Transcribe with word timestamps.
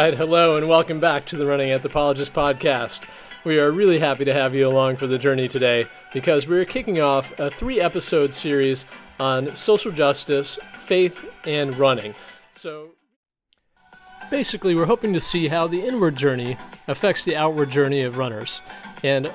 Right, 0.00 0.14
hello, 0.14 0.56
and 0.56 0.68
welcome 0.68 1.00
back 1.00 1.24
to 1.24 1.36
the 1.36 1.44
Running 1.44 1.72
Anthropologist 1.72 2.32
podcast. 2.32 3.02
We 3.42 3.58
are 3.58 3.72
really 3.72 3.98
happy 3.98 4.24
to 4.26 4.32
have 4.32 4.54
you 4.54 4.68
along 4.68 4.94
for 4.94 5.08
the 5.08 5.18
journey 5.18 5.48
today 5.48 5.86
because 6.12 6.46
we're 6.46 6.64
kicking 6.64 7.00
off 7.00 7.36
a 7.40 7.50
three 7.50 7.80
episode 7.80 8.32
series 8.32 8.84
on 9.18 9.48
social 9.56 9.90
justice, 9.90 10.56
faith, 10.74 11.36
and 11.48 11.76
running. 11.76 12.14
So, 12.52 12.90
basically, 14.30 14.76
we're 14.76 14.86
hoping 14.86 15.12
to 15.14 15.20
see 15.20 15.48
how 15.48 15.66
the 15.66 15.84
inward 15.84 16.14
journey 16.14 16.56
affects 16.86 17.24
the 17.24 17.34
outward 17.34 17.72
journey 17.72 18.02
of 18.02 18.18
runners. 18.18 18.60
And 19.02 19.28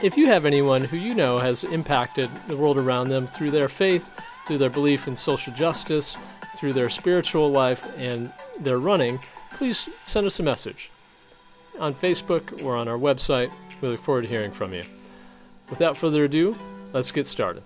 if 0.00 0.16
you 0.16 0.28
have 0.28 0.44
anyone 0.44 0.84
who 0.84 0.96
you 0.96 1.16
know 1.16 1.40
has 1.40 1.64
impacted 1.64 2.30
the 2.46 2.56
world 2.56 2.78
around 2.78 3.08
them 3.08 3.26
through 3.26 3.50
their 3.50 3.68
faith, 3.68 4.16
through 4.46 4.58
their 4.58 4.70
belief 4.70 5.08
in 5.08 5.16
social 5.16 5.52
justice, 5.54 6.16
through 6.56 6.72
their 6.72 6.88
spiritual 6.88 7.50
life, 7.50 7.98
and 7.98 8.32
their 8.60 8.78
running, 8.78 9.18
please 9.54 9.78
send 10.04 10.26
us 10.26 10.40
a 10.40 10.42
message 10.42 10.90
on 11.80 11.94
Facebook 11.94 12.64
or 12.64 12.76
on 12.76 12.88
our 12.88 12.98
website. 12.98 13.50
We 13.80 13.88
look 13.88 14.00
forward 14.00 14.22
to 14.22 14.28
hearing 14.28 14.50
from 14.50 14.74
you. 14.74 14.82
Without 15.70 15.96
further 15.96 16.24
ado, 16.24 16.56
let's 16.92 17.10
get 17.10 17.26
started. 17.26 17.62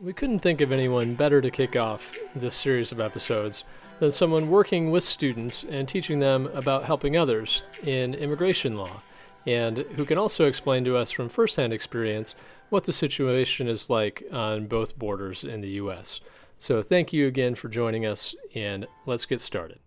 We 0.00 0.12
couldn't 0.12 0.38
think 0.38 0.60
of 0.60 0.70
anyone 0.70 1.14
better 1.14 1.40
to 1.40 1.50
kick 1.50 1.74
off 1.74 2.16
this 2.36 2.54
series 2.54 2.92
of 2.92 3.00
episodes 3.00 3.64
than 3.98 4.10
someone 4.10 4.48
working 4.48 4.90
with 4.90 5.02
students 5.02 5.64
and 5.64 5.88
teaching 5.88 6.20
them 6.20 6.46
about 6.54 6.84
helping 6.84 7.16
others 7.16 7.64
in 7.84 8.14
immigration 8.14 8.76
law, 8.76 9.02
and 9.46 9.78
who 9.78 10.04
can 10.04 10.18
also 10.18 10.44
explain 10.44 10.84
to 10.84 10.96
us 10.96 11.10
from 11.10 11.28
firsthand 11.28 11.72
experience 11.72 12.36
what 12.68 12.84
the 12.84 12.92
situation 12.92 13.66
is 13.66 13.90
like 13.90 14.22
on 14.30 14.66
both 14.66 14.96
borders 14.96 15.42
in 15.42 15.60
the 15.62 15.70
U.S. 15.70 16.20
So, 16.60 16.82
thank 16.82 17.12
you 17.12 17.28
again 17.28 17.54
for 17.54 17.68
joining 17.68 18.04
us, 18.04 18.34
and 18.52 18.88
let's 19.06 19.26
get 19.26 19.40
started. 19.40 19.78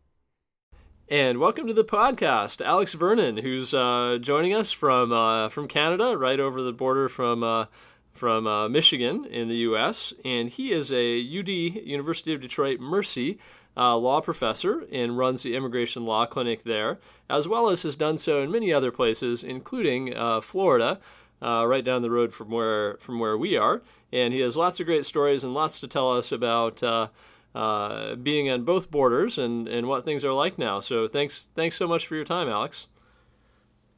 And 1.10 1.40
welcome 1.40 1.68
to 1.68 1.74
the 1.74 1.84
podcast, 1.84 2.66
Alex 2.66 2.94
Vernon, 2.94 3.36
who's 3.36 3.74
uh, 3.74 4.20
joining 4.22 4.54
us 4.54 4.72
from 4.72 5.12
uh, 5.12 5.50
from 5.50 5.68
Canada, 5.68 6.18
right 6.18 6.40
over 6.40 6.62
the 6.62 6.72
border 6.72 7.10
from 7.10 7.44
uh, 7.44 7.66
from 8.14 8.48
uh, 8.48 8.70
Michigan 8.70 9.26
in 9.26 9.50
the 9.50 9.58
U.S. 9.58 10.14
And 10.24 10.48
he 10.48 10.72
is 10.72 10.94
a 10.94 11.20
UD 11.20 11.50
University 11.50 12.34
of 12.34 12.40
Detroit 12.40 12.80
Mercy 12.80 13.38
uh, 13.76 13.98
law 13.98 14.22
professor 14.22 14.86
and 14.92 15.18
runs 15.18 15.44
the 15.44 15.56
immigration 15.56 16.06
law 16.06 16.26
clinic 16.26 16.64
there, 16.64 17.00
as 17.30 17.50
well 17.50 17.70
as 17.70 17.84
has 17.84 17.98
done 17.98 18.18
so 18.18 18.42
in 18.42 18.52
many 18.52 18.72
other 18.72 18.92
places, 18.92 19.44
including 19.44 20.16
uh, 20.16 20.40
Florida, 20.42 21.00
right 21.42 21.84
down 21.84 22.02
the 22.02 22.12
road 22.12 22.34
from 22.34 22.50
where 22.50 22.98
from 23.00 23.20
where 23.20 23.38
we 23.38 23.58
are. 23.58 23.82
And 24.14 24.34
he 24.34 24.42
has 24.42 24.58
lots 24.58 24.80
of 24.80 24.86
great 24.86 25.06
stories 25.06 25.44
and 25.44 25.54
lots 25.54 25.80
to 25.80 25.88
tell 25.88 26.12
us 26.12 26.32
about 26.32 26.84
uh, 26.84 28.16
being 28.16 28.50
on 28.50 28.64
both 28.64 28.92
borders 28.92 29.38
and, 29.38 29.68
and 29.68 29.88
what 29.88 30.06
things 30.06 30.24
are 30.24 30.34
like 30.34 30.58
now. 30.58 30.80
So 30.80 31.08
thanks 31.08 31.50
thanks 31.56 31.76
so 31.76 31.88
much 31.88 32.08
for 32.08 32.16
your 32.16 32.26
time, 32.26 32.48
Alex. 32.48 32.88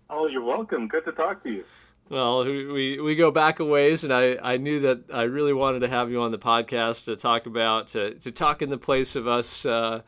Oh, 0.10 0.28
you're 0.28 0.44
welcome. 0.44 0.88
Good 0.88 1.06
to 1.06 1.12
talk 1.12 1.44
to 1.44 1.50
you. 1.50 1.64
Well, 2.10 2.44
we, 2.44 3.00
we 3.00 3.16
go 3.16 3.32
back 3.32 3.60
a 3.60 3.66
ways, 3.66 4.04
and 4.04 4.14
I, 4.14 4.38
I 4.44 4.58
knew 4.58 4.82
that 4.82 5.06
I 5.12 5.24
really 5.24 5.54
wanted 5.54 5.80
to 5.80 5.88
have 5.88 6.12
you 6.12 6.22
on 6.22 6.32
the 6.32 6.38
podcast 6.38 7.06
to 7.06 7.16
talk 7.16 7.46
about 7.46 7.88
to, 7.90 8.14
to 8.16 8.32
talk 8.32 8.62
in 8.62 8.70
the 8.70 8.78
place 8.78 9.16
of 9.16 9.26
us, 9.26 9.66
uh, 9.66 10.02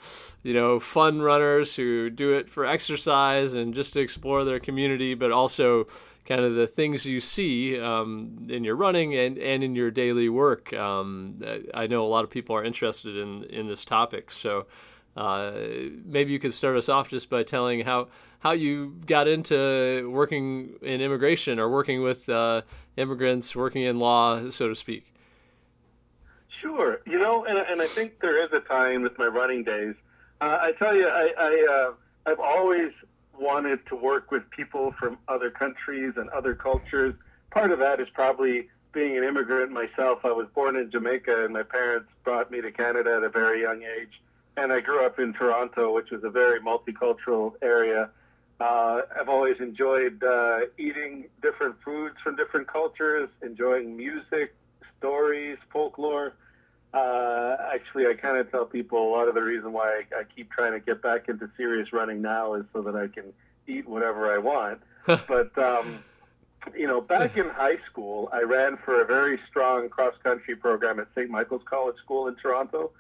you 0.44 0.54
know, 0.54 0.80
fun 0.80 1.22
runners 1.22 1.76
who 1.76 2.10
do 2.10 2.34
it 2.34 2.50
for 2.50 2.66
exercise 2.66 3.54
and 3.54 3.74
just 3.74 3.94
to 3.94 4.02
explore 4.02 4.44
their 4.44 4.60
community, 4.60 5.16
but 5.16 5.32
also 5.32 5.88
kind 6.26 6.42
of 6.42 6.56
the 6.56 6.68
things 6.68 7.06
you 7.06 7.22
see 7.22 7.80
um, 7.80 8.48
in 8.50 8.64
your 8.64 8.76
running 8.76 9.16
and, 9.16 9.38
and 9.38 9.64
in 9.64 9.76
your 9.76 9.92
daily 9.92 10.28
work. 10.28 10.74
Um, 10.74 11.40
I 11.74 11.88
know 11.88 12.04
a 12.04 12.08
lot 12.08 12.24
of 12.24 12.32
people 12.32 12.56
are 12.56 12.64
interested 12.64 13.16
in, 13.16 13.44
in 13.44 13.68
this 13.68 13.86
topic. 13.86 14.32
So 14.32 14.66
uh, 15.16 15.52
maybe 16.04 16.32
you 16.32 16.40
could 16.40 16.54
start 16.54 16.76
us 16.78 16.90
off 16.90 17.10
just 17.10 17.30
by 17.30 17.44
telling 17.44 17.86
how, 17.86 18.08
how 18.40 18.52
you 18.52 18.96
got 19.06 19.28
into 19.28 20.10
working 20.12 20.74
in 20.82 21.00
immigration 21.00 21.60
or 21.60 21.70
working 21.70 22.02
with 22.02 22.28
uh, 22.28 22.64
immigrants, 22.98 23.56
working 23.56 23.84
in 23.84 24.00
law, 24.00 24.50
so 24.50 24.68
to 24.68 24.76
speak. 24.76 25.14
Sure. 26.60 27.02
You 27.06 27.20
know, 27.20 27.46
and, 27.46 27.60
and 27.60 27.82
I 27.82 27.86
think 27.86 28.20
there 28.20 28.44
is 28.44 28.52
a 28.52 28.62
time 28.62 29.04
with 29.04 29.18
my 29.20 29.28
running 29.28 29.64
days. 29.64 29.94
Uh, 30.42 30.58
I 30.60 30.72
tell 30.72 30.96
you, 30.96 31.08
I, 31.08 31.32
I, 31.38 31.68
uh, 31.70 32.32
I've 32.32 32.40
always 32.40 32.92
wanted 33.40 33.86
to 33.88 33.96
work 33.96 34.32
with 34.32 34.50
people 34.50 34.94
from 35.00 35.18
other 35.28 35.50
countries 35.50 36.14
and 36.18 36.30
other 36.30 36.56
cultures. 36.56 37.16
Part 37.52 37.72
of 37.72 37.80
that 37.80 38.00
is 38.00 38.08
probably 38.14 38.70
being 38.92 39.18
an 39.18 39.24
immigrant 39.24 39.72
myself. 39.72 40.20
I 40.24 40.32
was 40.32 40.48
born 40.56 40.78
in 40.78 40.90
Jamaica, 40.90 41.44
and 41.44 41.54
my 41.54 41.64
parents 41.64 42.10
brought 42.24 42.50
me 42.50 42.62
to 42.62 42.72
Canada 42.72 43.16
at 43.18 43.24
a 43.24 43.30
very 43.30 43.62
young 43.62 43.84
age. 43.84 44.22
And 44.58 44.72
I 44.72 44.80
grew 44.80 45.06
up 45.06 45.20
in 45.20 45.34
Toronto, 45.34 45.94
which 45.94 46.12
is 46.12 46.24
a 46.24 46.30
very 46.30 46.62
multicultural 46.62 47.54
area. 47.62 48.10
Uh, 48.60 49.02
I've 49.20 49.28
always 49.28 49.60
enjoyed 49.60 50.24
uh, 50.24 50.62
eating 50.78 51.26
different 51.42 51.76
foods 51.84 52.16
from 52.24 52.38
different 52.38 52.68
cultures, 52.68 53.30
enjoying 53.42 53.98
music, 53.98 54.56
stories, 54.98 55.58
folklore. 55.72 56.34
Uh, 56.96 57.58
actually, 57.74 58.08
I 58.08 58.14
kind 58.14 58.38
of 58.38 58.50
tell 58.50 58.66
people 58.66 59.10
a 59.10 59.12
lot 59.12 59.28
of 59.28 59.36
the 59.36 59.42
reason 59.42 59.74
why 59.74 60.04
I, 60.14 60.22
I 60.22 60.24
keep 60.24 60.50
trying 60.50 60.72
to 60.72 60.80
get 60.80 61.02
back 61.02 61.28
into 61.28 61.50
serious 61.58 61.92
running 61.92 62.22
now 62.22 62.54
is 62.54 62.64
so 62.72 62.82
that 62.84 62.96
I 62.96 63.08
can 63.08 63.34
eat 63.68 63.88
whatever 63.88 64.34
I 64.34 64.38
want. 64.38 64.80
but 65.06 65.58
um, 65.58 66.00
you 66.74 66.88
know, 66.88 67.02
back 67.02 67.36
in 67.38 67.50
high 67.50 67.78
school, 67.86 68.30
I 68.32 68.42
ran 68.42 68.78
for 68.78 69.02
a 69.02 69.06
very 69.06 69.40
strong 69.50 69.90
cross 69.90 70.16
country 70.24 70.56
program 70.56 71.00
at 71.00 71.08
St. 71.14 71.30
Michael's 71.30 71.64
College 71.66 71.98
School 71.98 72.28
in 72.30 72.36
Toronto, 72.36 72.92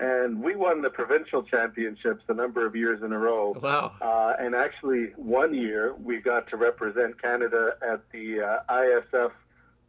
and 0.00 0.42
we 0.42 0.56
won 0.56 0.82
the 0.82 0.90
provincial 0.90 1.44
championships 1.44 2.24
a 2.28 2.34
number 2.34 2.66
of 2.66 2.74
years 2.74 3.02
in 3.04 3.12
a 3.12 3.18
row. 3.18 3.54
Wow! 3.62 3.92
Uh, 4.02 4.34
and 4.40 4.56
actually, 4.56 5.12
one 5.16 5.54
year 5.54 5.94
we 5.94 6.18
got 6.18 6.48
to 6.50 6.56
represent 6.56 7.22
Canada 7.22 7.76
at 7.80 8.00
the 8.10 8.40
uh, 8.42 8.58
ISF 8.68 9.30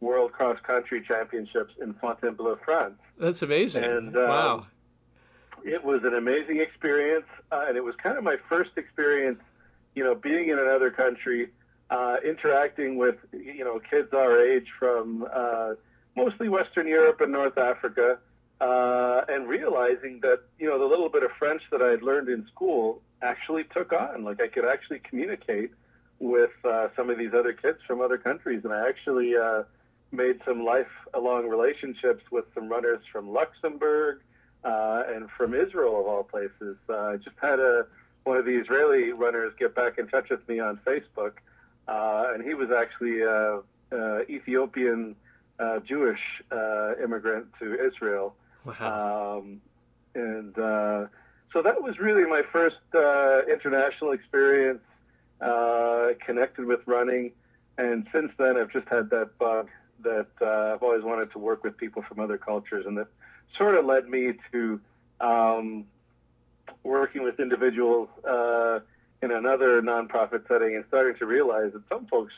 World 0.00 0.32
Cross 0.32 0.60
Country 0.62 1.02
Championships 1.06 1.74
in 1.80 1.94
Fontainebleau, 1.94 2.58
France. 2.64 2.94
That's 3.18 3.42
amazing. 3.42 3.84
And 3.84 4.16
um, 4.16 4.28
wow. 4.28 4.66
It 5.64 5.84
was 5.84 6.04
an 6.04 6.14
amazing 6.14 6.60
experience, 6.60 7.26
uh, 7.50 7.64
and 7.66 7.76
it 7.76 7.82
was 7.82 7.96
kind 7.96 8.16
of 8.16 8.22
my 8.22 8.36
first 8.48 8.70
experience, 8.76 9.40
you 9.96 10.04
know, 10.04 10.14
being 10.14 10.50
in 10.50 10.58
another 10.58 10.90
country, 10.90 11.48
uh, 11.90 12.16
interacting 12.24 12.96
with, 12.96 13.16
you 13.32 13.64
know, 13.64 13.80
kids 13.80 14.12
our 14.12 14.40
age 14.40 14.68
from 14.78 15.26
uh, 15.32 15.74
mostly 16.16 16.48
Western 16.48 16.86
Europe 16.86 17.20
and 17.20 17.32
North 17.32 17.58
Africa, 17.58 18.18
uh, 18.60 19.22
and 19.28 19.48
realizing 19.48 20.20
that, 20.20 20.42
you 20.60 20.68
know, 20.68 20.78
the 20.78 20.84
little 20.84 21.08
bit 21.08 21.24
of 21.24 21.32
French 21.32 21.62
that 21.72 21.82
I 21.82 21.88
had 21.88 22.02
learned 22.02 22.28
in 22.28 22.46
school 22.46 23.02
actually 23.20 23.64
took 23.64 23.92
on. 23.92 24.22
Like 24.22 24.40
I 24.40 24.46
could 24.46 24.64
actually 24.64 25.00
communicate 25.00 25.72
with 26.20 26.50
uh, 26.64 26.88
some 26.94 27.10
of 27.10 27.18
these 27.18 27.34
other 27.34 27.52
kids 27.52 27.78
from 27.86 28.00
other 28.00 28.18
countries, 28.18 28.60
and 28.64 28.72
I 28.72 28.88
actually 28.88 29.36
uh, 29.36 29.64
made 30.12 30.40
some 30.44 30.64
lifelong 30.64 31.48
relationships 31.48 32.24
with 32.30 32.44
some 32.54 32.68
runners 32.68 33.00
from 33.12 33.30
Luxembourg 33.30 34.20
uh, 34.64 35.02
and 35.08 35.30
from 35.30 35.54
Israel, 35.54 36.00
of 36.00 36.06
all 36.06 36.24
places. 36.24 36.76
Uh, 36.88 36.96
I 36.96 37.16
just 37.16 37.36
had 37.40 37.60
a 37.60 37.86
one 38.24 38.36
of 38.36 38.44
the 38.44 38.58
Israeli 38.58 39.12
runners 39.12 39.52
get 39.58 39.74
back 39.74 39.98
in 39.98 40.06
touch 40.08 40.28
with 40.28 40.46
me 40.48 40.60
on 40.60 40.78
Facebook, 40.86 41.34
uh, 41.86 42.32
and 42.34 42.44
he 42.44 42.52
was 42.52 42.70
actually 42.70 43.22
a, 43.22 43.60
a 43.92 44.30
Ethiopian 44.30 45.16
uh, 45.58 45.78
Jewish 45.80 46.20
uh, 46.52 46.94
immigrant 47.02 47.46
to 47.58 47.74
Israel. 47.86 48.34
Wow. 48.64 49.38
Um, 49.38 49.60
and 50.14 50.58
uh, 50.58 51.06
so 51.52 51.62
that 51.62 51.82
was 51.82 51.98
really 51.98 52.24
my 52.24 52.42
first 52.52 52.76
international 52.94 54.12
experience 54.12 54.80
connected 56.20 56.66
with 56.66 56.80
running. 56.86 57.32
And 57.78 58.06
since 58.12 58.32
then, 58.38 58.56
I've 58.58 58.72
just 58.72 58.88
had 58.88 59.08
that 59.10 59.38
bug 59.38 59.68
that 60.02 60.28
uh, 60.40 60.74
I've 60.74 60.82
always 60.82 61.02
wanted 61.02 61.32
to 61.32 61.38
work 61.38 61.64
with 61.64 61.76
people 61.76 62.02
from 62.02 62.20
other 62.20 62.38
cultures, 62.38 62.86
and 62.86 62.96
that 62.98 63.08
sort 63.56 63.74
of 63.74 63.84
led 63.84 64.08
me 64.08 64.34
to 64.52 64.80
um, 65.20 65.84
working 66.82 67.22
with 67.22 67.40
individuals 67.40 68.08
uh, 68.28 68.80
in 69.22 69.30
another 69.30 69.82
nonprofit 69.82 70.46
setting 70.48 70.76
and 70.76 70.84
starting 70.88 71.16
to 71.18 71.26
realize 71.26 71.72
that 71.72 71.82
some 71.88 72.06
folks, 72.06 72.34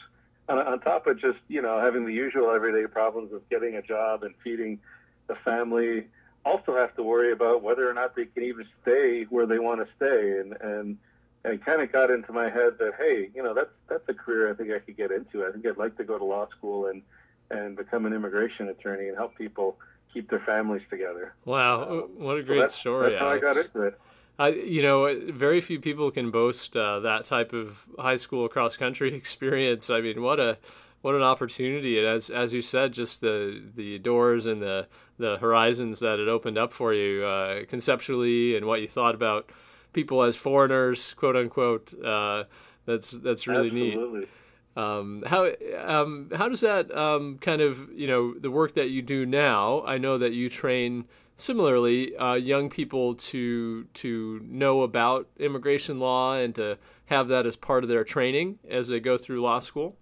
on, 0.49 0.59
on, 0.59 0.81
top 0.81 1.07
of 1.07 1.19
just 1.19 1.39
you 1.49 1.63
know 1.63 1.81
having 1.81 2.07
the 2.07 2.13
usual 2.13 2.51
everyday 2.51 2.87
problems 2.87 3.33
of 3.33 3.49
getting 3.51 3.77
a 3.77 3.83
job 3.83 4.23
and 4.23 4.35
feeding 4.43 4.79
the 5.27 5.35
family, 5.37 6.07
also 6.45 6.77
have 6.77 6.95
to 6.97 7.03
worry 7.03 7.33
about 7.33 7.63
whether 7.63 7.89
or 7.89 7.95
not 7.95 8.17
they 8.17 8.25
can 8.25 8.43
even 8.43 8.67
stay 8.83 9.25
where 9.25 9.47
they 9.47 9.59
want 9.59 9.81
to 9.81 9.87
stay, 9.97 10.41
and 10.41 10.57
and 10.61 10.99
and 11.45 11.55
it 11.55 11.65
kind 11.65 11.81
of 11.81 11.93
got 11.93 12.11
into 12.11 12.33
my 12.33 12.51
head 12.51 12.75
that 12.79 12.93
hey, 12.99 13.31
you 13.35 13.43
know 13.43 13.55
that's 13.55 13.71
that's 13.89 14.09
a 14.09 14.15
career 14.15 14.51
I 14.51 14.55
think 14.55 14.73
I 14.73 14.79
could 14.79 14.97
get 14.97 15.11
into. 15.11 15.47
I 15.47 15.53
think 15.53 15.67
I'd 15.67 15.77
like 15.77 15.97
to 15.99 16.05
go 16.05 16.19
to 16.19 16.25
law 16.25 16.49
school 16.49 16.87
and 16.87 17.03
and 17.51 17.77
become 17.77 18.07
an 18.07 18.13
immigration 18.13 18.69
attorney 18.69 19.09
and 19.09 19.17
help 19.17 19.37
people 19.37 19.77
keep 20.13 20.29
their 20.31 20.41
families 20.41 20.83
together. 20.91 21.35
Wow, 21.45 21.83
um, 21.83 21.99
what 22.17 22.39
a 22.39 22.43
great 22.43 22.57
so 22.57 22.61
that's, 22.61 22.79
story! 22.79 23.11
That's 23.11 23.21
how 23.21 23.29
Alex. 23.31 23.47
I 23.47 23.55
got 23.55 23.65
into 23.65 23.83
it. 23.83 24.01
I, 24.39 24.49
you 24.49 24.83
know, 24.83 25.15
very 25.33 25.61
few 25.61 25.81
people 25.81 26.11
can 26.11 26.31
boast 26.31 26.75
uh, 26.77 27.01
that 27.01 27.27
type 27.27 27.53
of 27.53 27.85
high 27.99 28.17
school 28.17 28.49
cross 28.49 28.77
country 28.77 29.15
experience. 29.15 29.91
I 29.91 30.01
mean, 30.01 30.23
what 30.23 30.41
a 30.41 30.59
what 31.03 31.15
an 31.15 31.23
opportunity! 31.23 31.99
And 31.99 32.07
as 32.07 32.31
as 32.31 32.53
you 32.53 32.63
said, 32.63 32.93
just 32.93 33.21
the 33.21 33.63
the 33.75 33.99
doors 33.99 34.47
and 34.47 34.63
the 34.63 34.87
the 35.19 35.37
horizons 35.37 36.01
that 36.01 36.19
it 36.19 36.29
opened 36.29 36.59
up 36.59 36.73
for 36.73 36.95
you 36.95 37.25
uh, 37.25 37.65
conceptually, 37.67 38.57
and 38.57 38.67
what 38.67 38.81
you 38.81 38.89
thought 38.89 39.15
about 39.15 39.51
people 39.93 40.23
as 40.23 40.37
foreigners, 40.37 41.15
quote 41.15 41.37
unquote. 41.37 41.95
Uh, 42.03 42.45
that's 42.87 43.11
that's 43.11 43.47
really 43.47 43.69
Absolutely. 43.69 44.21
neat. 44.21 44.29
Um, 44.77 45.25
how 45.27 45.51
um, 45.79 46.31
how 46.35 46.49
does 46.49 46.61
that 46.61 46.95
um, 46.97 47.39
kind 47.39 47.61
of 47.61 47.93
you 47.93 48.07
know 48.07 48.35
the 48.35 48.51
work 48.51 48.75
that 48.75 48.91
you 48.91 49.03
do 49.03 49.27
now? 49.27 49.83
I 49.85 49.99
know 49.99 50.17
that 50.19 50.33
you 50.33 50.49
train 50.49 51.07
similarly 51.35 52.17
uh, 52.17 52.35
young 52.35 52.71
people 52.71 53.15
to 53.15 53.85
to 53.95 54.41
know 54.45 54.83
about 54.83 55.27
immigration 55.39 55.99
law 55.99 56.35
and 56.35 56.55
to 56.55 56.79
have 57.07 57.29
that 57.29 57.47
as 57.47 57.57
part 57.57 57.83
of 57.83 57.89
their 57.89 58.05
training 58.05 58.59
as 58.69 58.89
they 58.89 59.01
go 59.01 59.17
through 59.17 59.43
law 59.43 59.59
school. 59.59 59.97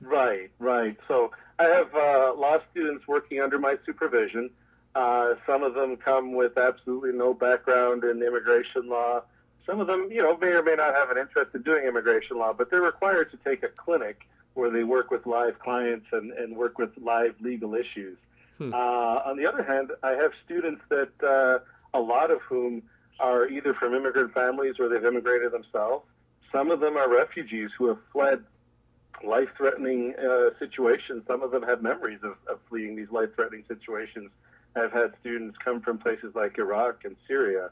Right, 0.00 0.50
right. 0.58 0.96
So 1.06 1.30
I 1.58 1.64
have 1.64 1.94
uh, 1.94 2.32
law 2.34 2.58
students 2.70 3.06
working 3.06 3.40
under 3.40 3.58
my 3.58 3.76
supervision. 3.84 4.48
Uh, 4.94 5.34
some 5.46 5.62
of 5.62 5.74
them 5.74 5.96
come 5.96 6.32
with 6.32 6.56
absolutely 6.56 7.12
no 7.12 7.34
background 7.34 8.04
in 8.04 8.22
immigration 8.22 8.88
law. 8.88 9.22
Some 9.66 9.80
of 9.80 9.86
them, 9.86 10.08
you 10.10 10.22
know, 10.22 10.36
may 10.36 10.48
or 10.48 10.62
may 10.62 10.74
not 10.74 10.94
have 10.94 11.10
an 11.10 11.18
interest 11.18 11.54
in 11.54 11.62
doing 11.62 11.84
immigration 11.84 12.38
law, 12.38 12.52
but 12.52 12.70
they're 12.70 12.80
required 12.80 13.30
to 13.30 13.36
take 13.38 13.62
a 13.62 13.68
clinic 13.68 14.26
where 14.54 14.70
they 14.70 14.84
work 14.84 15.10
with 15.10 15.26
live 15.26 15.58
clients 15.58 16.06
and, 16.12 16.32
and 16.32 16.56
work 16.56 16.78
with 16.78 16.90
live 17.00 17.34
legal 17.40 17.74
issues. 17.74 18.18
Hmm. 18.58 18.74
Uh, 18.74 18.76
on 18.76 19.36
the 19.36 19.46
other 19.46 19.62
hand, 19.62 19.90
I 20.02 20.12
have 20.12 20.32
students 20.44 20.82
that 20.88 21.10
uh, 21.22 21.58
a 21.98 22.00
lot 22.00 22.30
of 22.30 22.40
whom 22.42 22.82
are 23.20 23.46
either 23.48 23.74
from 23.74 23.94
immigrant 23.94 24.32
families 24.34 24.76
or 24.80 24.88
they've 24.88 25.04
immigrated 25.04 25.52
themselves. 25.52 26.04
Some 26.50 26.70
of 26.70 26.80
them 26.80 26.96
are 26.96 27.08
refugees 27.08 27.70
who 27.76 27.88
have 27.88 27.98
fled 28.12 28.42
life-threatening 29.22 30.14
uh, 30.16 30.50
situations. 30.58 31.22
Some 31.26 31.42
of 31.42 31.50
them 31.50 31.62
have 31.62 31.82
memories 31.82 32.20
of, 32.22 32.36
of 32.48 32.58
fleeing 32.68 32.96
these 32.96 33.10
life-threatening 33.10 33.64
situations. 33.68 34.30
I've 34.74 34.92
had 34.92 35.12
students 35.20 35.58
come 35.62 35.80
from 35.80 35.98
places 35.98 36.34
like 36.34 36.58
Iraq 36.58 37.04
and 37.04 37.16
Syria. 37.28 37.70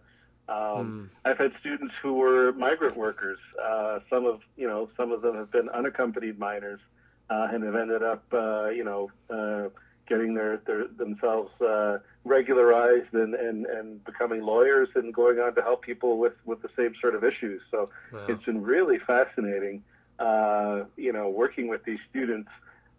Um, 0.49 1.11
mm. 1.25 1.31
I've 1.31 1.39
had 1.39 1.53
students 1.61 1.95
who 2.03 2.15
were 2.15 2.53
migrant 2.53 2.97
workers. 2.97 3.39
Uh, 3.63 4.01
some 4.09 4.25
of 4.25 4.41
you 4.57 4.67
know 4.67 4.89
some 4.97 5.13
of 5.13 5.23
them 5.23 5.37
have 5.37 5.51
been 5.51 5.69
unaccompanied 5.69 6.39
minors 6.39 6.81
uh, 7.29 7.49
and 7.53 7.63
have 7.65 7.77
ended 7.77 8.03
up 8.03 8.25
uh, 8.33 8.69
you 8.69 8.85
know 8.85 9.11
uh, 9.29 9.69
getting 10.09 10.35
their, 10.35 10.57
their 10.67 10.87
themselves 10.89 11.51
uh, 11.61 11.99
regularized 12.25 13.13
and, 13.13 13.35
and, 13.35 13.67
and 13.67 14.05
becoming 14.05 14.43
lawyers 14.43 14.89
and 14.95 15.13
going 15.13 15.39
on 15.39 15.55
to 15.55 15.63
help 15.63 15.83
people 15.83 16.19
with, 16.19 16.33
with 16.45 16.63
the 16.63 16.71
same 16.77 16.95
sort 17.01 17.15
of 17.15 17.23
issues. 17.23 17.61
So 17.71 17.91
wow. 18.13 18.27
it's 18.29 18.45
been 18.45 18.63
really 18.63 18.99
fascinating, 18.99 19.83
uh, 20.19 20.85
you 20.97 21.13
know, 21.13 21.29
working 21.29 21.69
with 21.69 21.85
these 21.85 21.99
students 22.11 22.49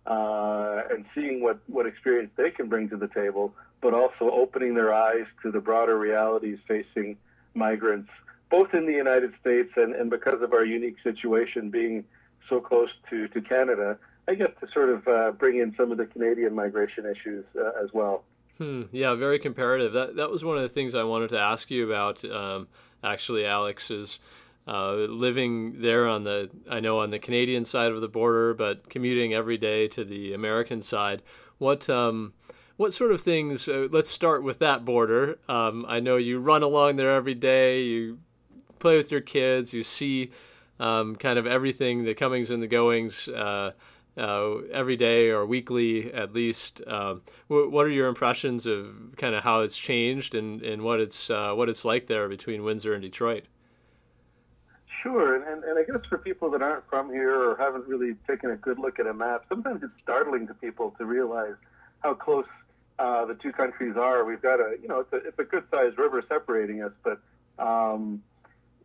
uh, 0.05 0.83
and 0.91 1.05
seeing 1.15 1.41
what, 1.41 1.59
what 1.67 1.85
experience 1.85 2.31
they 2.35 2.51
can 2.51 2.67
bring 2.67 2.89
to 2.89 2.97
the 2.97 3.07
table, 3.07 3.53
but 3.81 3.93
also 3.93 4.29
opening 4.31 4.75
their 4.75 4.93
eyes 4.93 5.25
to 5.41 5.51
the 5.51 5.59
broader 5.59 5.97
realities 5.97 6.59
facing 6.67 7.17
migrants, 7.53 8.09
both 8.49 8.73
in 8.73 8.85
the 8.85 8.93
United 8.93 9.33
States 9.39 9.71
and, 9.75 9.93
and 9.95 10.09
because 10.09 10.41
of 10.41 10.53
our 10.53 10.65
unique 10.65 10.97
situation 11.03 11.69
being 11.69 12.03
so 12.47 12.59
close 12.59 12.89
to, 13.09 13.27
to 13.29 13.41
Canada, 13.41 13.97
I 14.27 14.35
get 14.35 14.59
to 14.59 14.71
sort 14.71 14.89
of 14.89 15.07
uh, 15.07 15.31
bring 15.31 15.59
in 15.59 15.73
some 15.75 15.91
of 15.91 15.97
the 15.97 16.05
Canadian 16.05 16.53
migration 16.53 17.05
issues 17.05 17.45
uh, 17.59 17.83
as 17.83 17.91
well. 17.93 18.23
Hmm. 18.59 18.83
Yeah, 18.91 19.15
very 19.15 19.39
comparative. 19.39 19.93
That 19.93 20.17
that 20.17 20.29
was 20.29 20.43
one 20.43 20.57
of 20.57 20.63
the 20.63 20.69
things 20.69 20.93
I 20.93 21.03
wanted 21.03 21.29
to 21.29 21.39
ask 21.39 21.71
you 21.71 21.89
about. 21.89 22.23
Um, 22.25 22.67
actually, 23.03 23.45
Alex 23.45 23.89
is 23.89 24.19
uh, 24.67 24.93
living 24.93 25.81
there 25.81 26.07
on 26.07 26.25
the 26.25 26.49
I 26.69 26.81
know 26.81 26.99
on 26.99 27.09
the 27.09 27.19
Canadian 27.19 27.63
side 27.63 27.91
of 27.91 28.01
the 28.01 28.09
border, 28.09 28.53
but 28.53 28.89
commuting 28.89 29.33
every 29.33 29.57
day 29.57 29.87
to 29.89 30.03
the 30.03 30.33
American 30.33 30.81
side. 30.81 31.21
What 31.57 31.89
um, 31.89 32.33
what 32.79 32.93
sort 32.93 33.11
of 33.11 33.19
things? 33.19 33.67
Uh, 33.67 33.89
let's 33.91 34.09
start 34.09 34.41
with 34.41 34.59
that 34.59 34.85
border. 34.85 35.37
Um, 35.49 35.85
I 35.85 35.99
know 35.99 36.15
you 36.15 36.39
run 36.39 36.63
along 36.63 36.95
there 36.95 37.13
every 37.13 37.33
day. 37.33 37.81
You 37.81 38.19
play 38.79 38.95
with 38.95 39.11
your 39.11 39.19
kids. 39.19 39.73
You 39.73 39.83
see 39.83 40.31
um, 40.79 41.17
kind 41.17 41.37
of 41.37 41.45
everything, 41.45 42.05
the 42.05 42.13
comings 42.13 42.51
and 42.51 42.63
the 42.63 42.67
goings. 42.67 43.27
Uh, 43.27 43.71
uh, 44.17 44.59
every 44.71 44.95
day 44.95 45.29
or 45.29 45.45
weekly 45.45 46.13
at 46.13 46.33
least. 46.33 46.81
Um, 46.87 47.21
what 47.47 47.85
are 47.85 47.89
your 47.89 48.07
impressions 48.07 48.65
of 48.65 49.13
kind 49.17 49.35
of 49.35 49.43
how 49.43 49.61
it's 49.61 49.77
changed 49.77 50.35
and, 50.35 50.61
and 50.61 50.81
what 50.81 50.99
it's 50.99 51.29
uh, 51.29 51.53
what 51.53 51.69
it's 51.69 51.85
like 51.85 52.07
there 52.07 52.27
between 52.27 52.63
Windsor 52.63 52.93
and 52.93 53.01
Detroit? 53.01 53.43
Sure, 55.03 55.35
and, 55.35 55.63
and 55.63 55.79
I 55.79 55.83
guess 55.83 56.05
for 56.09 56.17
people 56.17 56.49
that 56.51 56.61
aren't 56.61 56.89
from 56.89 57.09
here 57.09 57.33
or 57.33 57.55
haven't 57.57 57.87
really 57.87 58.15
taken 58.27 58.51
a 58.51 58.57
good 58.57 58.79
look 58.79 58.99
at 58.99 59.07
a 59.07 59.13
map, 59.13 59.45
sometimes 59.47 59.83
it's 59.83 60.01
startling 60.01 60.47
to 60.47 60.53
people 60.53 60.93
to 60.97 61.05
realize 61.05 61.55
how 62.01 62.13
close 62.13 62.45
uh, 62.99 63.25
the 63.25 63.35
two 63.35 63.51
countries 63.51 63.95
are. 63.97 64.25
We've 64.25 64.41
got 64.41 64.59
a, 64.59 64.75
you 64.81 64.87
know, 64.87 64.99
it's 64.99 65.13
a, 65.13 65.17
it's 65.17 65.39
a 65.39 65.43
good-sized 65.43 65.97
river 65.97 66.23
separating 66.27 66.83
us, 66.83 66.91
but 67.03 67.19
um, 67.57 68.21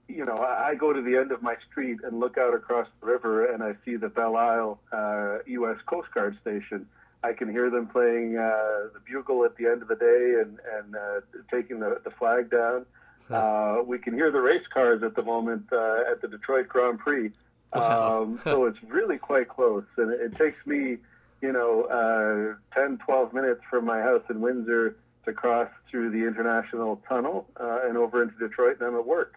you 0.09 0.25
know, 0.25 0.37
I 0.37 0.75
go 0.75 0.93
to 0.93 1.03
the 1.03 1.17
end 1.17 1.33
of 1.33 1.43
my 1.43 1.57
street 1.71 1.99
and 2.05 2.21
look 2.21 2.39
out 2.39 2.55
across 2.55 2.87
the 3.01 3.07
river, 3.07 3.47
and 3.47 3.63
I 3.63 3.75
see 3.85 3.97
the 3.97 4.09
Belle 4.09 4.37
Isle 4.37 4.79
uh, 4.93 5.39
U.S. 5.47 5.79
Coast 5.87 6.09
Guard 6.13 6.39
station. 6.41 6.87
I 7.23 7.33
can 7.33 7.51
hear 7.51 7.71
them 7.71 7.87
playing 7.87 8.37
uh, 8.37 8.91
the 8.93 9.01
bugle 9.07 9.45
at 9.45 9.57
the 9.57 9.67
end 9.67 9.81
of 9.83 9.89
the 9.89 9.97
day 9.97 10.41
and 10.43 10.59
and 10.77 10.95
uh, 10.95 11.21
taking 11.51 11.81
the, 11.81 12.01
the 12.05 12.11
flag 12.11 12.51
down. 12.51 12.85
Uh, 13.31 13.83
we 13.85 13.99
can 13.99 14.13
hear 14.13 14.31
the 14.31 14.41
race 14.41 14.67
cars 14.73 15.03
at 15.03 15.15
the 15.17 15.23
moment 15.23 15.65
uh, 15.73 16.03
at 16.11 16.21
the 16.21 16.29
Detroit 16.29 16.69
Grand 16.69 16.99
Prix. 16.99 17.31
Um, 17.73 18.39
so 18.45 18.67
it's 18.67 18.79
really 18.87 19.19
quite 19.19 19.49
close, 19.49 19.85
and 19.97 20.13
it, 20.13 20.21
it 20.21 20.37
takes 20.37 20.65
me, 20.67 20.99
you 21.45 21.53
know, 21.53 21.83
uh, 21.85 22.75
10, 22.75 22.99
12 23.05 23.35
minutes 23.35 23.61
from 23.69 23.85
my 23.85 24.01
house 24.01 24.23
in 24.31 24.41
Windsor 24.41 24.97
to 25.27 25.33
cross 25.35 25.69
through 25.91 26.11
the 26.11 26.27
International 26.27 27.03
Tunnel 27.07 27.47
uh, 27.61 27.81
and 27.85 27.99
over 27.99 28.23
into 28.23 28.35
Detroit, 28.39 28.79
and 28.81 28.89
I'm 28.89 28.95
at 28.97 29.07
work. 29.07 29.35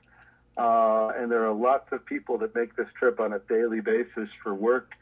Uh, 0.57 1.09
and 1.18 1.30
there 1.30 1.45
are 1.45 1.54
lots 1.54 1.92
of 1.92 2.06
people 2.06 2.38
that 2.38 2.56
make 2.56 2.77
this 2.77 2.88
trip 2.98 3.19
on 3.19 3.33
a 3.33 3.39
daily 3.39 3.81
basis 3.81 4.30
for 4.42 4.56
work, 4.56 4.94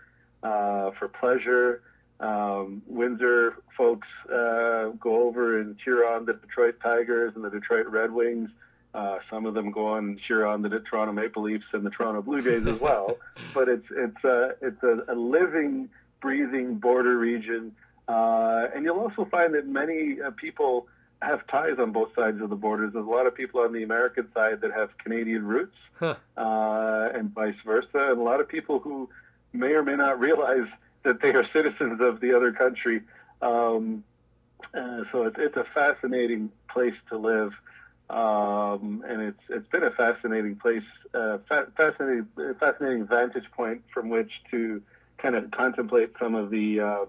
uh, 0.42 0.92
for 0.98 1.08
pleasure. 1.08 1.84
Um, 2.20 2.82
Windsor 2.88 3.58
folks 3.78 4.08
uh, 4.28 4.88
go 5.00 5.28
over 5.28 5.60
and 5.60 5.78
cheer 5.78 6.08
on 6.12 6.26
the 6.26 6.34
Detroit 6.34 6.80
Tigers 6.82 7.34
and 7.36 7.44
the 7.44 7.52
Detroit 7.52 7.86
Red 7.86 8.12
Wings. 8.12 8.50
Uh, 8.96 9.20
some 9.30 9.46
of 9.46 9.54
them 9.54 9.70
go 9.70 9.86
on 9.88 10.06
and 10.06 10.20
cheer 10.20 10.46
on 10.46 10.64
the 10.64 10.70
Toronto 10.70 11.14
Maple 11.14 11.44
Leafs 11.44 11.66
and 11.74 11.86
the 11.86 11.90
Toronto 11.92 12.24
Blue 12.24 12.42
Jays 12.42 12.66
as 12.66 12.80
well. 12.80 13.18
but 13.54 13.70
it's 13.70 13.86
it's 13.92 14.24
a 14.24 14.56
it's 14.62 14.82
a, 14.82 15.04
a 15.10 15.16
living, 15.16 15.90
breathing 16.26 16.74
border 16.80 17.16
region, 17.20 17.72
uh, 18.08 18.66
and 18.74 18.84
you'll 18.84 19.00
also 19.00 19.26
find 19.26 19.54
that 19.54 19.68
many 19.68 20.20
uh, 20.20 20.32
people 20.32 20.88
have 21.22 21.46
ties 21.46 21.78
on 21.78 21.92
both 21.92 22.10
sides 22.16 22.42
of 22.42 22.50
the 22.50 22.56
borders. 22.56 22.94
There's 22.94 23.06
a 23.06 23.10
lot 23.10 23.28
of 23.28 23.36
people 23.36 23.62
on 23.62 23.72
the 23.74 23.84
American 23.84 24.28
side 24.34 24.62
that 24.62 24.72
have 24.72 24.90
Canadian 24.98 25.46
roots, 25.46 25.78
huh. 26.00 26.16
uh, 26.36 27.10
and 27.14 27.30
vice 27.32 27.62
versa, 27.64 28.10
and 28.12 28.20
a 28.20 28.24
lot 28.24 28.40
of 28.42 28.48
people 28.48 28.80
who 28.80 29.08
may 29.54 29.74
or 29.74 29.84
may 29.84 29.96
not 29.96 30.20
realize 30.20 30.68
that 31.04 31.22
they 31.22 31.30
are 31.30 31.46
citizens 31.54 32.02
of 32.02 32.22
the 32.22 32.36
other 32.36 32.52
country. 32.52 33.02
Um, 33.44 34.04
uh, 34.74 35.02
so 35.12 35.24
it's, 35.28 35.38
it's 35.38 35.58
a 35.58 35.68
fascinating 35.76 36.52
place 36.74 36.96
to 37.10 37.18
live, 37.20 37.54
um, 38.10 39.04
and 39.08 39.22
it's 39.22 39.44
it's 39.50 39.68
been 39.68 39.84
a 39.84 39.92
fascinating 39.92 40.56
place, 40.56 40.90
uh, 41.14 41.38
fa- 41.48 41.68
fascinating 41.78 42.28
fascinating 42.60 43.06
vantage 43.06 43.50
point 43.56 43.84
from 43.94 44.10
which 44.10 44.32
to 44.50 44.82
kind 45.26 45.36
of 45.36 45.50
contemplate 45.50 46.12
some 46.20 46.36
of 46.36 46.52
the 46.52 46.80
uh, 46.80 47.06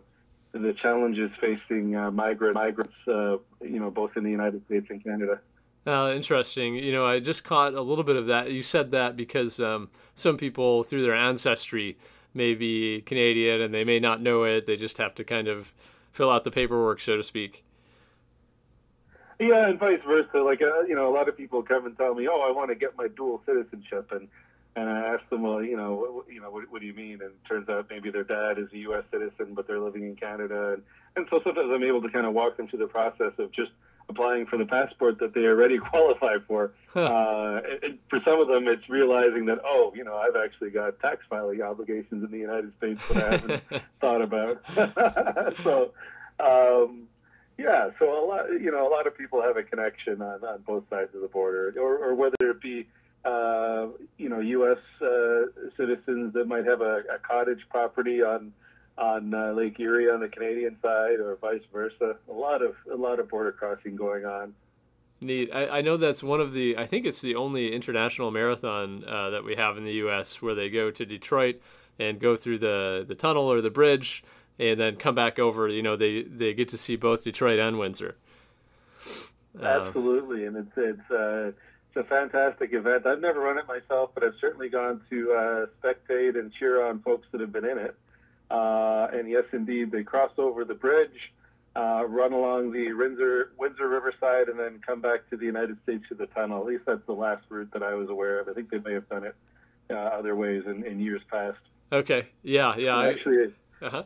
the 0.52 0.72
challenges 0.72 1.30
facing 1.38 1.94
uh, 1.94 2.10
migrant 2.10 2.54
migrants, 2.54 2.94
uh, 3.06 3.36
you 3.60 3.78
know, 3.78 3.90
both 3.90 4.16
in 4.16 4.24
the 4.24 4.30
United 4.30 4.64
States 4.64 4.86
and 4.88 5.04
Canada. 5.04 5.38
Uh, 5.86 6.12
interesting. 6.14 6.76
You 6.76 6.92
know, 6.92 7.06
I 7.06 7.20
just 7.20 7.44
caught 7.44 7.74
a 7.74 7.82
little 7.82 8.04
bit 8.04 8.16
of 8.16 8.26
that. 8.26 8.50
You 8.50 8.62
said 8.62 8.90
that 8.92 9.16
because 9.16 9.60
um, 9.60 9.90
some 10.14 10.38
people, 10.38 10.82
through 10.82 11.02
their 11.02 11.14
ancestry, 11.14 11.98
may 12.32 12.54
be 12.54 13.02
Canadian 13.02 13.60
and 13.60 13.74
they 13.74 13.84
may 13.84 14.00
not 14.00 14.22
know 14.22 14.44
it. 14.44 14.66
They 14.66 14.76
just 14.76 14.96
have 14.96 15.14
to 15.16 15.24
kind 15.24 15.46
of 15.46 15.74
fill 16.12 16.30
out 16.30 16.44
the 16.44 16.50
paperwork, 16.50 17.00
so 17.00 17.18
to 17.18 17.22
speak. 17.22 17.64
Yeah, 19.38 19.68
and 19.68 19.78
vice 19.78 20.00
versa. 20.06 20.38
Like, 20.38 20.62
uh, 20.62 20.84
you 20.88 20.94
know, 20.94 21.06
a 21.06 21.14
lot 21.14 21.28
of 21.28 21.36
people 21.36 21.62
come 21.62 21.84
and 21.84 21.96
tell 21.98 22.14
me, 22.14 22.26
"Oh, 22.26 22.40
I 22.40 22.50
want 22.50 22.70
to 22.70 22.74
get 22.74 22.96
my 22.96 23.08
dual 23.08 23.42
citizenship," 23.44 24.10
and 24.10 24.28
and 24.76 24.90
I 24.90 25.14
asked 25.14 25.30
them, 25.30 25.42
well, 25.42 25.62
you 25.62 25.76
know, 25.76 25.94
what, 25.94 26.32
you 26.32 26.40
know, 26.40 26.50
what, 26.50 26.70
what 26.70 26.80
do 26.82 26.86
you 26.86 26.92
mean? 26.92 27.14
And 27.14 27.30
it 27.30 27.44
turns 27.48 27.68
out 27.68 27.86
maybe 27.88 28.10
their 28.10 28.24
dad 28.24 28.58
is 28.58 28.68
a 28.72 28.78
U.S. 28.78 29.04
citizen, 29.10 29.54
but 29.54 29.66
they're 29.66 29.80
living 29.80 30.02
in 30.02 30.14
Canada, 30.16 30.74
and 30.74 30.82
and 31.16 31.26
so 31.30 31.40
sometimes 31.42 31.70
I'm 31.72 31.82
able 31.82 32.02
to 32.02 32.10
kind 32.10 32.26
of 32.26 32.34
walk 32.34 32.58
them 32.58 32.68
through 32.68 32.80
the 32.80 32.86
process 32.86 33.32
of 33.38 33.50
just 33.52 33.72
applying 34.08 34.44
for 34.46 34.58
the 34.58 34.66
passport 34.66 35.18
that 35.18 35.32
they 35.32 35.46
already 35.46 35.78
qualify 35.90 36.36
for. 36.46 36.72
Huh. 36.88 37.04
Uh, 37.04 37.62
and 37.82 37.98
for 38.10 38.20
some 38.22 38.38
of 38.38 38.48
them, 38.48 38.68
it's 38.68 38.88
realizing 38.90 39.46
that 39.46 39.60
oh, 39.64 39.94
you 39.96 40.04
know, 40.04 40.14
I've 40.14 40.36
actually 40.36 40.70
got 40.70 41.00
tax 41.00 41.24
filing 41.28 41.62
obligations 41.62 42.22
in 42.22 42.30
the 42.30 42.38
United 42.38 42.72
States 42.76 43.00
that 43.08 43.16
I 43.16 43.30
haven't 43.30 43.62
thought 44.00 44.22
about. 44.22 44.62
so. 45.64 45.92
Um, 46.38 47.08
yeah, 47.58 47.88
so 47.98 48.22
a 48.22 48.26
lot, 48.26 48.50
you 48.50 48.70
know, 48.70 48.86
a 48.86 48.92
lot 48.92 49.06
of 49.06 49.16
people 49.16 49.40
have 49.40 49.56
a 49.56 49.62
connection 49.62 50.20
on, 50.20 50.44
on 50.44 50.60
both 50.66 50.84
sides 50.90 51.14
of 51.14 51.22
the 51.22 51.28
border, 51.28 51.72
or, 51.78 51.96
or 51.96 52.14
whether 52.14 52.34
it 52.42 52.60
be 52.60 52.86
uh, 53.26 53.88
you 54.16 54.28
know, 54.28 54.40
U.S. 54.40 54.78
Uh, 55.00 55.70
citizens 55.76 56.32
that 56.34 56.46
might 56.46 56.64
have 56.64 56.80
a, 56.80 57.02
a 57.12 57.18
cottage 57.22 57.66
property 57.70 58.22
on 58.22 58.52
on 58.98 59.34
uh, 59.34 59.52
Lake 59.52 59.78
Erie 59.78 60.10
on 60.10 60.20
the 60.20 60.28
Canadian 60.28 60.76
side, 60.80 61.20
or 61.20 61.36
vice 61.40 61.60
versa. 61.72 62.16
A 62.30 62.32
lot 62.32 62.62
of 62.62 62.74
a 62.90 62.96
lot 62.96 63.18
of 63.18 63.28
border 63.28 63.52
crossing 63.52 63.96
going 63.96 64.24
on. 64.24 64.54
Neat. 65.20 65.50
I, 65.52 65.78
I, 65.78 65.80
know 65.80 65.96
that's 65.96 66.22
one 66.22 66.40
of 66.40 66.52
the. 66.52 66.76
I 66.76 66.86
think 66.86 67.06
it's 67.06 67.20
the 67.20 67.34
only 67.36 67.74
international 67.74 68.30
marathon 68.30 69.02
uh, 69.04 69.30
that 69.30 69.44
we 69.44 69.56
have 69.56 69.76
in 69.78 69.84
the 69.84 69.94
U.S. 69.94 70.40
where 70.40 70.54
they 70.54 70.68
go 70.70 70.90
to 70.90 71.04
Detroit 71.04 71.60
and 71.98 72.20
go 72.20 72.36
through 72.36 72.58
the 72.58 73.04
the 73.06 73.14
tunnel 73.14 73.50
or 73.50 73.60
the 73.60 73.70
bridge, 73.70 74.22
and 74.58 74.78
then 74.78 74.96
come 74.96 75.14
back 75.14 75.38
over. 75.38 75.68
You 75.68 75.82
know, 75.82 75.96
they 75.96 76.22
they 76.22 76.54
get 76.54 76.68
to 76.68 76.76
see 76.76 76.96
both 76.96 77.24
Detroit 77.24 77.58
and 77.58 77.78
Windsor. 77.78 78.16
Uh, 79.60 79.64
Absolutely, 79.64 80.44
and 80.44 80.56
it's 80.56 80.72
it's 80.76 81.10
uh, 81.10 81.52
it's 81.96 82.06
a 82.06 82.08
fantastic 82.08 82.72
event. 82.74 83.06
I've 83.06 83.20
never 83.20 83.40
run 83.40 83.58
it 83.58 83.66
myself, 83.66 84.10
but 84.14 84.22
I've 84.22 84.34
certainly 84.40 84.68
gone 84.68 85.00
to 85.10 85.32
uh, 85.32 85.66
spectate 85.82 86.38
and 86.38 86.52
cheer 86.52 86.84
on 86.86 87.00
folks 87.00 87.26
that 87.32 87.40
have 87.40 87.52
been 87.52 87.64
in 87.64 87.78
it. 87.78 87.96
Uh, 88.50 89.08
and 89.12 89.28
yes, 89.28 89.44
indeed, 89.52 89.90
they 89.90 90.02
cross 90.02 90.32
over 90.38 90.64
the 90.64 90.74
bridge 90.74 91.32
uh, 91.74 92.04
run 92.06 92.32
along 92.32 92.72
the 92.72 92.92
Windsor 92.92 93.50
Windsor 93.58 93.88
Riverside 93.88 94.48
and 94.48 94.58
then 94.58 94.80
come 94.84 95.00
back 95.00 95.28
to 95.30 95.36
the 95.36 95.44
United 95.44 95.76
States 95.82 96.04
through 96.08 96.16
the 96.16 96.26
tunnel. 96.26 96.60
At 96.60 96.66
least 96.66 96.84
that's 96.86 97.04
the 97.06 97.12
last 97.12 97.44
route 97.50 97.70
that 97.72 97.82
I 97.82 97.94
was 97.94 98.08
aware 98.08 98.40
of. 98.40 98.48
I 98.48 98.54
think 98.54 98.70
they 98.70 98.78
may 98.78 98.94
have 98.94 99.08
done 99.08 99.24
it 99.24 99.34
uh, 99.90 99.94
other 99.94 100.34
ways 100.34 100.62
in, 100.66 100.84
in 100.84 101.00
years 101.00 101.20
past. 101.30 101.58
Okay. 101.92 102.28
Yeah. 102.42 102.74
Yeah. 102.76 102.96
I, 102.96 103.08
actually. 103.08 103.52
Uh 103.82 103.90
huh. 103.90 104.02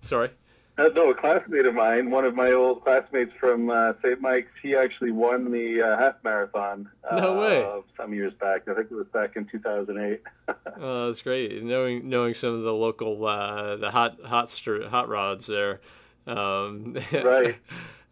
Sorry. 0.00 0.30
Uh, 0.78 0.88
no, 0.94 1.10
a 1.10 1.14
classmate 1.14 1.66
of 1.66 1.74
mine, 1.74 2.08
one 2.08 2.24
of 2.24 2.36
my 2.36 2.52
old 2.52 2.84
classmates 2.84 3.32
from 3.40 3.68
uh, 3.68 3.94
St. 4.00 4.20
Mike's, 4.20 4.52
he 4.62 4.76
actually 4.76 5.10
won 5.10 5.50
the 5.50 5.82
uh, 5.82 5.98
half 5.98 6.14
marathon. 6.22 6.88
no 7.10 7.40
way. 7.40 7.64
Uh, 7.64 7.80
some 7.96 8.14
years 8.14 8.32
back. 8.34 8.68
I 8.68 8.74
think 8.74 8.88
it 8.90 8.94
was 8.94 9.08
back 9.12 9.34
in 9.34 9.44
2008. 9.46 10.22
oh, 10.80 11.06
that's 11.06 11.20
great. 11.20 11.64
Knowing 11.64 12.08
knowing 12.08 12.34
some 12.34 12.54
of 12.54 12.62
the 12.62 12.72
local 12.72 13.26
uh, 13.26 13.74
the 13.76 13.90
hot 13.90 14.18
hot 14.24 14.50
str- 14.50 14.84
hot 14.84 15.08
rods 15.08 15.48
there. 15.48 15.80
Um, 16.28 16.96
right. 17.12 17.56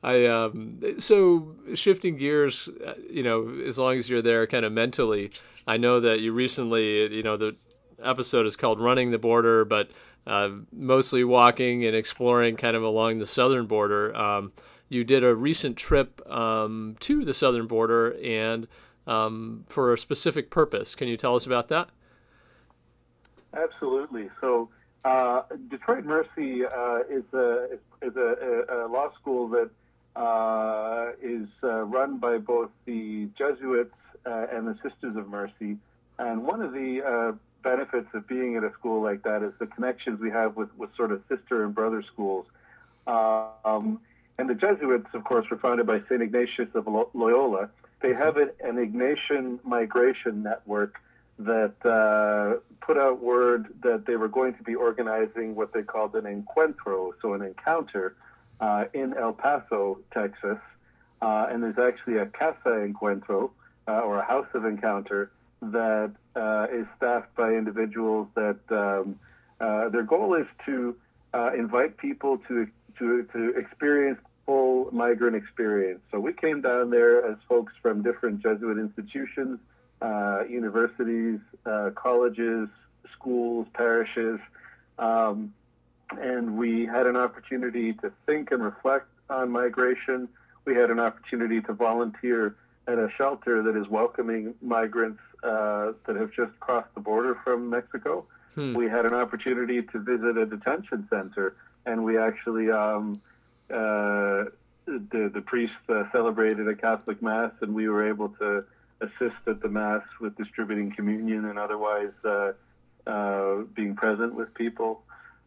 I 0.02 0.26
um, 0.26 0.80
so 0.98 1.54
shifting 1.74 2.16
gears, 2.16 2.68
uh, 2.84 2.94
you 3.08 3.22
know, 3.22 3.48
as 3.64 3.78
long 3.78 3.96
as 3.96 4.10
you're 4.10 4.22
there, 4.22 4.44
kind 4.48 4.64
of 4.64 4.72
mentally. 4.72 5.30
I 5.68 5.76
know 5.76 6.00
that 6.00 6.20
you 6.20 6.32
recently, 6.32 7.14
you 7.14 7.22
know, 7.22 7.36
the 7.36 7.56
episode 8.02 8.46
is 8.46 8.56
called 8.56 8.80
"Running 8.80 9.12
the 9.12 9.18
Border," 9.18 9.64
but 9.64 9.90
uh, 10.26 10.50
mostly 10.72 11.24
walking 11.24 11.84
and 11.84 11.94
exploring, 11.94 12.56
kind 12.56 12.76
of 12.76 12.82
along 12.82 13.18
the 13.18 13.26
southern 13.26 13.66
border. 13.66 14.14
Um, 14.16 14.52
you 14.88 15.04
did 15.04 15.24
a 15.24 15.34
recent 15.34 15.76
trip 15.76 16.20
um, 16.30 16.96
to 17.00 17.24
the 17.24 17.34
southern 17.34 17.66
border 17.66 18.16
and 18.24 18.66
um, 19.06 19.64
for 19.68 19.92
a 19.92 19.98
specific 19.98 20.50
purpose. 20.50 20.94
Can 20.94 21.08
you 21.08 21.16
tell 21.16 21.36
us 21.36 21.46
about 21.46 21.68
that? 21.68 21.88
Absolutely. 23.54 24.28
So 24.40 24.68
uh, 25.04 25.42
Detroit 25.70 26.04
Mercy 26.04 26.64
uh, 26.66 26.98
is, 27.08 27.24
a, 27.32 27.78
is 28.02 28.16
a, 28.16 28.64
a, 28.68 28.88
law 28.88 29.12
school 29.14 29.48
that 29.48 29.70
uh, 30.16 31.12
is 31.22 31.46
uh, 31.62 31.82
run 31.82 32.18
by 32.18 32.38
both 32.38 32.70
the 32.84 33.28
Jesuits 33.38 33.94
and 34.24 34.66
the 34.66 34.76
Sisters 34.82 35.16
of 35.16 35.28
Mercy. 35.28 35.76
And 36.18 36.44
one 36.44 36.60
of 36.60 36.72
the 36.72 37.38
benefits 37.66 38.06
of 38.14 38.28
being 38.28 38.54
at 38.56 38.62
a 38.62 38.72
school 38.74 39.02
like 39.02 39.24
that 39.24 39.42
is 39.42 39.52
the 39.58 39.66
connections 39.66 40.20
we 40.20 40.30
have 40.30 40.56
with, 40.56 40.68
with 40.78 40.94
sort 40.94 41.10
of 41.10 41.20
sister 41.28 41.64
and 41.64 41.74
brother 41.74 42.00
schools. 42.00 42.46
Um, 43.08 44.00
and 44.38 44.48
the 44.48 44.54
Jesuits, 44.54 45.08
of 45.14 45.24
course, 45.24 45.50
were 45.50 45.58
founded 45.58 45.84
by 45.84 46.00
St. 46.08 46.22
Ignatius 46.22 46.68
of 46.74 46.86
Loyola. 47.12 47.70
They 48.00 48.14
have 48.14 48.36
an, 48.36 48.50
an 48.62 48.76
Ignatian 48.76 49.58
migration 49.64 50.44
network 50.44 51.00
that 51.40 51.74
uh, 51.84 52.60
put 52.80 52.96
out 52.96 53.20
word 53.20 53.66
that 53.82 54.06
they 54.06 54.14
were 54.14 54.28
going 54.28 54.54
to 54.54 54.62
be 54.62 54.76
organizing 54.76 55.56
what 55.56 55.72
they 55.72 55.82
called 55.82 56.14
an 56.14 56.24
encuentro, 56.24 57.14
so 57.20 57.34
an 57.34 57.42
encounter, 57.42 58.14
uh, 58.60 58.84
in 58.94 59.12
El 59.14 59.32
Paso, 59.32 59.98
Texas. 60.14 60.58
Uh, 61.20 61.46
and 61.50 61.64
there's 61.64 61.78
actually 61.78 62.18
a 62.18 62.26
Casa 62.26 62.70
Encuentro, 62.86 63.50
uh, 63.88 64.00
or 64.00 64.18
a 64.18 64.24
House 64.24 64.46
of 64.54 64.64
Encounter, 64.64 65.30
that 65.62 66.12
uh, 66.34 66.66
is 66.72 66.86
staffed 66.96 67.34
by 67.34 67.52
individuals 67.52 68.28
that 68.34 68.58
um, 68.70 69.18
uh, 69.60 69.88
their 69.88 70.02
goal 70.02 70.34
is 70.34 70.46
to 70.64 70.96
invite 71.54 71.98
people 71.98 72.38
to, 72.48 72.66
to, 72.98 73.22
to 73.24 73.50
experience 73.58 74.18
full 74.46 74.88
migrant 74.90 75.36
experience. 75.36 76.00
So 76.10 76.18
we 76.18 76.32
came 76.32 76.62
down 76.62 76.88
there 76.88 77.26
as 77.26 77.36
folks 77.46 77.74
from 77.82 78.02
different 78.02 78.40
Jesuit 78.40 78.78
institutions 78.78 79.58
uh, 80.00 80.42
universities, 80.48 81.40
uh, 81.64 81.90
colleges, 81.94 82.68
schools, 83.12 83.66
parishes, 83.72 84.38
um, 84.98 85.54
and 86.20 86.56
we 86.56 86.86
had 86.86 87.06
an 87.06 87.16
opportunity 87.16 87.92
to 87.94 88.12
think 88.26 88.50
and 88.52 88.62
reflect 88.62 89.06
on 89.30 89.50
migration. 89.50 90.28
We 90.64 90.74
had 90.74 90.90
an 90.90 91.00
opportunity 91.00 91.60
to 91.62 91.72
volunteer 91.72 92.56
at 92.86 92.98
a 92.98 93.08
shelter 93.16 93.62
that 93.62 93.76
is 93.76 93.88
welcoming 93.88 94.54
migrants 94.62 95.20
uh, 95.42 95.92
that 96.06 96.16
have 96.16 96.32
just 96.32 96.58
crossed 96.60 96.94
the 96.94 97.00
border 97.00 97.38
from 97.44 97.68
Mexico. 97.68 98.24
Hmm. 98.54 98.72
We 98.72 98.88
had 98.88 99.04
an 99.04 99.14
opportunity 99.14 99.82
to 99.82 99.98
visit 99.98 100.36
a 100.36 100.46
detention 100.46 101.06
center, 101.10 101.56
and 101.84 102.04
we 102.04 102.18
actually 102.18 102.70
um, 102.70 103.20
uh, 103.70 104.44
the 104.86 105.30
the 105.32 105.42
priest 105.44 105.74
uh, 105.88 106.04
celebrated 106.12 106.68
a 106.68 106.74
Catholic 106.74 107.20
mass, 107.22 107.52
and 107.60 107.74
we 107.74 107.88
were 107.88 108.08
able 108.08 108.30
to 108.40 108.64
assist 109.00 109.36
at 109.46 109.60
the 109.60 109.68
Mass 109.68 110.02
with 110.20 110.36
distributing 110.36 110.90
communion 110.90 111.44
and 111.44 111.58
otherwise 111.58 112.12
uh, 112.24 112.52
uh, 113.06 113.56
being 113.74 113.94
present 113.94 114.34
with 114.34 114.54
people. 114.54 115.02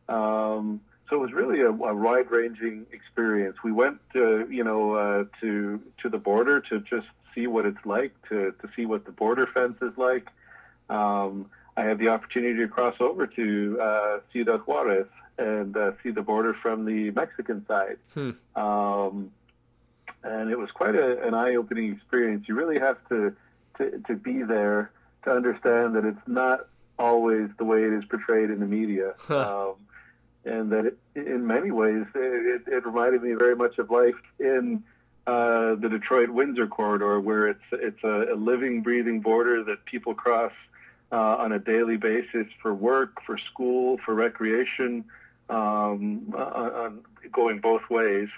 Um, 0.08 0.82
so 1.10 1.16
it 1.16 1.20
was 1.20 1.34
really 1.34 1.62
a, 1.62 1.70
a 1.70 1.96
wide-ranging 1.96 2.86
experience. 2.92 3.58
We 3.64 3.72
went, 3.72 3.98
to, 4.14 4.48
you 4.52 4.64
know, 4.64 4.94
uh, 4.94 5.24
to 5.42 5.82
to 6.02 6.10
the 6.10 6.20
border 6.20 6.60
to 6.62 6.80
just 6.82 7.08
see 7.34 7.48
what 7.48 7.66
it's 7.66 7.86
like, 7.86 8.14
to 8.30 8.54
to 8.62 8.70
see 8.76 8.86
what 8.86 9.06
the 9.06 9.12
border 9.12 9.48
fence 9.48 9.78
is 9.82 9.98
like. 9.98 10.28
Um, 10.90 11.50
I 11.78 11.84
had 11.84 12.00
the 12.00 12.10
opportunity 12.10 12.60
to 12.60 12.68
cross 12.68 12.96
over 13.00 13.28
to 13.28 13.80
uh, 13.82 14.20
Ciudad 14.34 14.62
Juarez 14.66 15.08
and 15.38 15.76
uh, 15.78 15.92
see 16.04 16.12
the 16.12 16.22
border 16.22 16.54
from 16.54 16.86
the 16.86 17.12
Mexican 17.12 17.66
side. 17.68 17.98
Hmm. 18.14 18.32
Um, 18.56 19.32
and 20.24 20.52
it 20.52 20.58
was 20.58 20.72
quite 20.72 20.96
a, 20.96 21.26
an 21.26 21.34
eye-opening 21.34 21.94
experience. 21.94 22.48
You 22.48 22.56
really 22.56 22.80
have 22.80 22.98
to, 23.10 23.34
to 23.78 24.04
to 24.08 24.16
be 24.16 24.44
there 24.44 24.92
to 25.24 25.32
understand 25.32 25.96
that 25.96 26.06
it's 26.06 26.28
not 26.28 26.68
always 26.98 27.50
the 27.58 27.64
way 27.64 27.84
it 27.84 27.94
is 27.94 28.04
portrayed 28.06 28.50
in 28.50 28.60
the 28.60 28.66
media, 28.66 29.14
um, 29.30 29.76
and 30.44 30.72
that 30.72 30.86
it, 30.86 30.98
in 31.16 31.48
many 31.48 31.72
ways 31.72 32.06
it, 32.14 32.64
it, 32.68 32.86
reminded 32.86 33.24
me 33.24 33.34
very 33.34 33.56
much 33.56 33.78
of 33.78 33.90
life 33.90 34.16
in 34.40 34.84
uh, 35.28 35.76
the 35.76 35.90
Detroit 35.90 36.30
Windsor 36.30 36.68
corridor, 36.68 37.20
where 37.20 37.48
it's 37.48 37.64
it's 37.72 38.04
a, 38.04 38.34
a 38.34 38.36
living, 38.36 38.82
breathing 38.82 39.22
border 39.22 39.64
that 39.64 39.86
people 39.86 40.14
cross 40.14 40.54
uh, 41.12 41.36
on 41.38 41.52
a 41.52 41.60
daily 41.60 41.98
basis 41.98 42.48
for 42.62 42.74
work, 42.74 43.22
for 43.26 43.38
school, 43.38 44.00
for 44.06 44.14
recreation, 44.14 45.06
um, 45.50 46.34
on, 46.36 47.02
going 47.32 47.60
both 47.60 47.90
ways. 47.90 48.30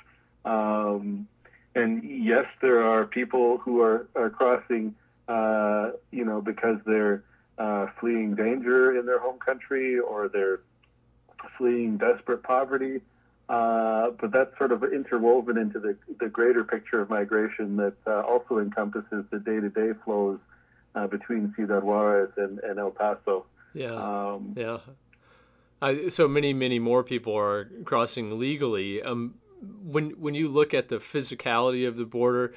Um, 0.45 1.27
and 1.75 2.03
yes, 2.03 2.45
there 2.61 2.83
are 2.83 3.05
people 3.05 3.57
who 3.57 3.81
are, 3.81 4.07
are 4.15 4.29
crossing, 4.29 4.95
uh, 5.27 5.91
you 6.11 6.25
know, 6.25 6.41
because 6.41 6.77
they're 6.85 7.23
uh, 7.57 7.87
fleeing 7.99 8.35
danger 8.35 8.97
in 8.97 9.05
their 9.05 9.19
home 9.19 9.39
country 9.39 9.99
or 9.99 10.27
they're 10.27 10.61
fleeing 11.57 11.97
desperate 11.97 12.43
poverty. 12.43 13.01
Uh, 13.51 14.11
but 14.21 14.31
that's 14.31 14.57
sort 14.57 14.71
of 14.71 14.81
interwoven 14.81 15.57
into 15.57 15.77
the, 15.77 15.93
the 16.21 16.29
greater 16.29 16.63
picture 16.63 17.01
of 17.01 17.09
migration 17.09 17.75
that 17.75 17.97
uh, 18.07 18.21
also 18.21 18.59
encompasses 18.59 19.25
the 19.29 19.39
day-to-day 19.39 19.91
flows 20.05 20.39
uh, 20.95 21.05
between 21.07 21.53
Ciudad 21.57 21.83
Juarez 21.83 22.31
and, 22.37 22.59
and 22.59 22.79
El 22.79 22.91
Paso. 22.91 23.45
Yeah. 23.73 23.93
Um, 23.93 24.53
yeah. 24.55 24.77
I, 25.81 26.07
so 26.07 26.29
many, 26.29 26.53
many 26.53 26.79
more 26.79 27.03
people 27.03 27.37
are 27.37 27.69
crossing 27.83 28.39
legally. 28.39 29.01
Um, 29.01 29.35
when 29.83 30.11
when 30.11 30.33
you 30.33 30.47
look 30.47 30.73
at 30.73 30.87
the 30.87 30.97
physicality 30.97 31.87
of 31.87 31.95
the 31.95 32.05
border 32.05 32.53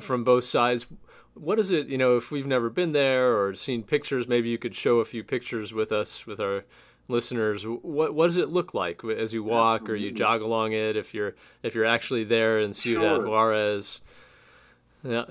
from 0.00 0.24
both 0.24 0.44
sides, 0.44 0.86
what 1.34 1.58
is 1.58 1.70
it? 1.70 1.88
You 1.88 1.98
know, 1.98 2.16
if 2.16 2.30
we've 2.30 2.46
never 2.46 2.70
been 2.70 2.92
there 2.92 3.38
or 3.38 3.54
seen 3.54 3.82
pictures, 3.82 4.26
maybe 4.26 4.48
you 4.48 4.58
could 4.58 4.74
show 4.74 5.00
a 5.00 5.04
few 5.04 5.22
pictures 5.22 5.72
with 5.74 5.92
us 5.92 6.26
with 6.26 6.40
our 6.40 6.64
listeners. 7.12 7.64
What 7.64 8.14
what 8.14 8.26
does 8.26 8.38
it 8.38 8.48
look 8.48 8.74
like 8.74 9.04
as 9.04 9.32
you 9.32 9.44
walk 9.44 9.88
or 9.88 9.94
you 9.94 10.10
jog 10.10 10.40
along 10.40 10.72
it? 10.72 10.96
If 10.96 11.14
you're 11.14 11.34
if 11.62 11.74
you're 11.76 11.84
actually 11.84 12.24
there 12.24 12.58
in 12.58 12.72
Ciudad 12.72 13.18
sure. 13.18 13.28
Juarez, 13.28 14.00
yeah. 15.04 15.26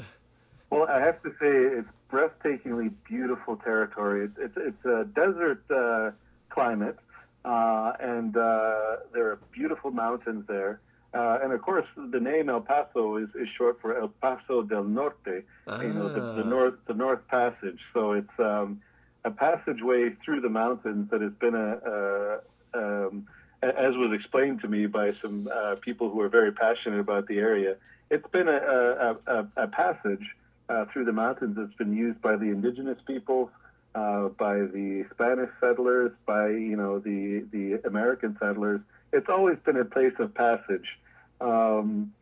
Well, 0.70 0.88
I 0.88 1.00
have 1.00 1.22
to 1.24 1.30
say 1.32 1.50
it's 1.50 1.90
breathtakingly 2.10 2.94
beautiful 3.06 3.58
territory. 3.58 4.26
It's 4.26 4.38
it's, 4.38 4.58
it's 4.58 4.86
a 4.86 5.04
desert 5.14 5.64
uh, 5.70 6.12
climate, 6.50 6.98
uh, 7.44 7.94
and 8.00 8.38
uh, 8.38 8.98
there 9.14 9.28
are 9.32 9.40
beautiful 9.52 9.92
mountains 9.92 10.46
there. 10.48 10.80
Uh, 11.14 11.40
and 11.44 11.52
of 11.52 11.62
course, 11.62 11.86
the 11.98 12.20
name 12.22 12.48
El 12.50 12.62
Paso 12.62 13.18
is, 13.18 13.28
is 13.36 13.50
short 13.50 13.82
for 13.82 14.00
El 14.00 14.08
Paso 14.08 14.62
del 14.62 14.86
Norte, 14.86 15.44
ah. 15.68 15.82
you 15.82 15.90
know, 15.90 16.08
the, 16.08 16.22
the, 16.22 16.44
ah. 16.44 16.50
north 16.50 16.76
the 16.88 16.94
North 16.94 17.28
Passage. 17.28 17.80
So 17.94 18.14
it's 18.14 18.40
um, 18.40 18.82
a 19.24 19.32
passageway 19.32 20.12
through 20.24 20.42
the 20.42 20.50
mountains 20.50 21.10
that 21.12 21.22
has 21.22 21.34
been 21.34 21.56
a, 21.56 22.40
a, 22.74 23.10
um, 23.10 23.28
as 23.62 23.96
was 23.96 24.12
explained 24.14 24.62
to 24.62 24.68
me 24.68 24.88
by 24.88 25.12
some 25.12 25.48
uh, 25.54 25.76
people 25.82 26.10
who 26.10 26.22
are 26.22 26.30
very 26.30 26.52
passionate 26.52 27.00
about 27.00 27.28
the 27.28 27.38
area, 27.38 27.76
it's 28.10 28.28
been 28.30 28.48
a, 28.48 28.58
a, 28.58 29.18
a, 29.28 29.48
a 29.58 29.68
passage 29.68 30.36
uh, 30.70 30.86
through 30.86 31.06
the 31.06 31.12
mountains 31.12 31.56
that's 31.58 31.74
been 31.76 31.96
used 31.96 32.22
by 32.22 32.36
the 32.36 32.46
indigenous 32.46 32.98
peoples, 33.06 33.50
uh, 33.94 34.30
by 34.30 34.56
the 34.56 35.06
Spanish 35.12 35.50
settlers, 35.60 36.12
by 36.26 36.48
you 36.50 36.76
know 36.76 37.00
the 37.00 37.46
the 37.52 37.80
American 37.88 38.38
settlers. 38.40 38.82
It's 39.14 39.30
always 39.30 39.58
been 39.66 39.78
a 39.78 39.86
place 39.86 40.14
of 40.20 40.34
passage. 40.34 40.98
Um, 41.42 42.14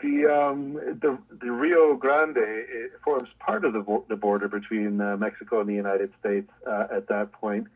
the, 0.00 0.26
um, 0.26 0.74
the 0.74 1.18
the 1.40 1.50
Rio 1.50 1.94
Grande 1.96 2.36
forms 3.02 3.28
part 3.38 3.64
of 3.64 3.72
the, 3.72 4.02
the 4.08 4.16
border 4.16 4.48
between 4.48 5.00
uh, 5.00 5.16
Mexico 5.16 5.60
and 5.60 5.68
the 5.68 5.74
United 5.74 6.12
States 6.20 6.50
uh, 6.66 6.86
at 6.90 7.08
that 7.08 7.32
point. 7.32 7.66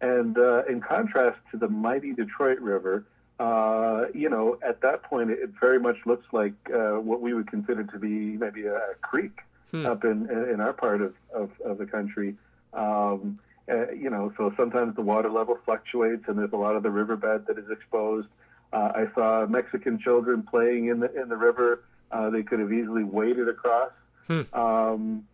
And 0.00 0.36
uh, 0.36 0.64
in 0.64 0.80
contrast 0.80 1.38
to 1.50 1.56
the 1.56 1.68
mighty 1.68 2.12
Detroit 2.12 2.58
River, 2.60 3.04
uh, 3.38 4.06
you 4.14 4.28
know, 4.28 4.58
at 4.66 4.82
that 4.82 5.02
point, 5.02 5.30
it 5.30 5.50
very 5.58 5.80
much 5.80 5.96
looks 6.04 6.26
like 6.32 6.52
uh, 6.74 7.00
what 7.00 7.22
we 7.22 7.32
would 7.32 7.48
consider 7.48 7.84
to 7.84 7.98
be 7.98 8.36
maybe 8.36 8.66
a, 8.66 8.80
creek 9.00 9.38
hmm. 9.70 9.86
up 9.86 10.04
in 10.04 10.28
in 10.52 10.60
our 10.60 10.74
part 10.74 11.00
of 11.00 11.14
of, 11.34 11.50
of 11.64 11.78
the 11.78 11.86
country. 11.86 12.36
Um, 12.74 13.38
uh, 13.70 13.90
you 13.92 14.10
know, 14.10 14.32
so 14.36 14.52
sometimes 14.56 14.96
the 14.96 15.02
water 15.02 15.30
level 15.30 15.58
fluctuates, 15.64 16.24
and 16.26 16.38
there's 16.38 16.52
a 16.52 16.56
lot 16.56 16.76
of 16.76 16.82
the 16.82 16.90
riverbed 16.90 17.46
that 17.46 17.58
is 17.58 17.70
exposed. 17.70 18.28
Uh, 18.72 18.92
I 18.94 19.06
saw 19.14 19.46
Mexican 19.46 19.98
children 19.98 20.42
playing 20.42 20.86
in 20.86 21.00
the 21.00 21.12
in 21.20 21.28
the 21.28 21.36
river. 21.36 21.82
Uh, 22.12 22.30
they 22.30 22.42
could 22.42 22.60
have 22.60 22.72
easily 22.72 23.04
waded 23.04 23.48
across. 23.48 23.92
Hmm. 24.26 24.42
Um, 24.52 25.24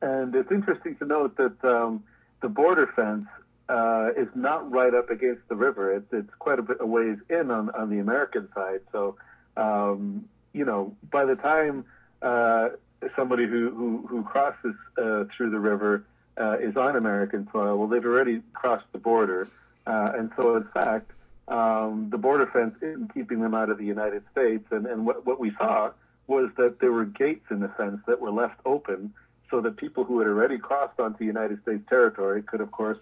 and 0.00 0.34
it's 0.34 0.50
interesting 0.50 0.96
to 0.96 1.04
note 1.04 1.36
that 1.36 1.64
um, 1.64 2.02
the 2.40 2.48
border 2.48 2.88
fence 2.94 3.26
uh, 3.68 4.10
is 4.16 4.28
not 4.34 4.70
right 4.70 4.94
up 4.94 5.10
against 5.10 5.48
the 5.48 5.54
river. 5.54 5.94
It's, 5.94 6.12
it's 6.12 6.34
quite 6.38 6.58
a 6.58 6.62
bit 6.62 6.78
a 6.80 6.86
ways 6.86 7.18
in 7.30 7.50
on, 7.50 7.70
on 7.70 7.88
the 7.88 8.00
American 8.00 8.48
side. 8.54 8.80
So, 8.90 9.16
um, 9.56 10.28
you 10.52 10.64
know, 10.64 10.94
by 11.10 11.24
the 11.24 11.36
time 11.36 11.84
uh, 12.20 12.70
somebody 13.16 13.46
who, 13.46 13.70
who, 13.70 14.06
who 14.08 14.22
crosses 14.24 14.74
uh, 14.98 15.24
through 15.34 15.50
the 15.50 15.60
river 15.60 16.04
uh, 16.38 16.58
is 16.58 16.76
on 16.76 16.96
American 16.96 17.48
soil, 17.52 17.78
well, 17.78 17.88
they've 17.88 18.04
already 18.04 18.42
crossed 18.52 18.86
the 18.92 18.98
border. 18.98 19.48
Uh, 19.86 20.12
and 20.16 20.30
so, 20.40 20.56
in 20.56 20.64
fact, 20.74 21.10
um, 21.48 22.08
the 22.10 22.18
border 22.18 22.46
fence 22.46 22.74
isn't 22.80 23.12
keeping 23.14 23.40
them 23.40 23.54
out 23.54 23.70
of 23.70 23.78
the 23.78 23.84
United 23.84 24.22
States. 24.30 24.64
And, 24.70 24.86
and 24.86 25.04
what, 25.06 25.26
what 25.26 25.40
we 25.40 25.52
saw 25.56 25.90
was 26.26 26.50
that 26.56 26.78
there 26.80 26.92
were 26.92 27.04
gates 27.04 27.46
in 27.50 27.60
the 27.60 27.68
fence 27.68 28.00
that 28.06 28.20
were 28.20 28.30
left 28.30 28.60
open 28.64 29.12
so 29.50 29.60
that 29.60 29.76
people 29.76 30.04
who 30.04 30.18
had 30.18 30.28
already 30.28 30.58
crossed 30.58 30.98
onto 30.98 31.24
United 31.24 31.60
States 31.62 31.82
territory 31.88 32.42
could, 32.42 32.60
of 32.60 32.70
course, 32.70 32.98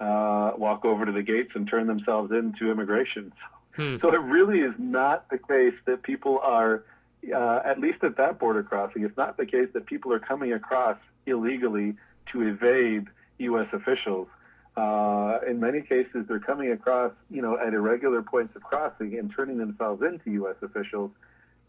uh, 0.00 0.52
walk 0.56 0.84
over 0.84 1.06
to 1.06 1.12
the 1.12 1.22
gates 1.22 1.52
and 1.54 1.68
turn 1.68 1.86
themselves 1.86 2.32
into 2.32 2.70
immigration. 2.70 3.32
Hmm. 3.76 3.96
So 3.98 4.12
it 4.12 4.20
really 4.20 4.60
is 4.60 4.74
not 4.78 5.28
the 5.30 5.38
case 5.38 5.74
that 5.84 6.02
people 6.02 6.40
are, 6.40 6.84
uh, 7.32 7.60
at 7.64 7.78
least 7.78 8.02
at 8.02 8.16
that 8.16 8.38
border 8.38 8.62
crossing, 8.62 9.04
it's 9.04 9.16
not 9.16 9.36
the 9.36 9.46
case 9.46 9.68
that 9.72 9.86
people 9.86 10.12
are 10.12 10.18
coming 10.18 10.52
across 10.52 10.98
illegally 11.26 11.94
to 12.26 12.42
evade 12.42 13.06
U.S. 13.38 13.68
officials. 13.72 14.28
Uh, 14.76 15.38
in 15.46 15.60
many 15.60 15.80
cases, 15.80 16.26
they're 16.26 16.40
coming 16.40 16.72
across, 16.72 17.12
you 17.30 17.40
know, 17.40 17.58
at 17.58 17.74
irregular 17.74 18.22
points 18.22 18.56
of 18.56 18.62
crossing 18.62 19.16
and 19.18 19.32
turning 19.34 19.58
themselves 19.58 20.02
into 20.02 20.32
U.S. 20.32 20.56
officials 20.62 21.12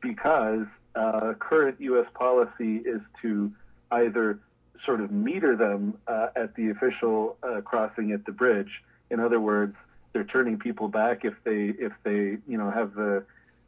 because 0.01 0.65
uh, 0.95 1.33
current 1.37 1.79
U.S. 1.79 2.07
policy 2.15 2.77
is 2.77 3.01
to 3.21 3.51
either 3.91 4.39
sort 4.83 5.01
of 5.01 5.11
meter 5.11 5.55
them 5.55 5.97
uh, 6.07 6.27
at 6.35 6.55
the 6.55 6.69
official 6.69 7.37
uh, 7.43 7.61
crossing 7.61 8.11
at 8.11 8.25
the 8.25 8.31
bridge. 8.31 8.83
In 9.11 9.19
other 9.19 9.39
words, 9.39 9.75
they're 10.13 10.23
turning 10.23 10.57
people 10.57 10.87
back 10.87 11.25
if 11.25 11.33
they 11.43 11.73
if 11.77 11.91
they 12.03 12.37
you 12.47 12.57
know 12.57 12.71
have 12.71 12.95
the 12.95 13.23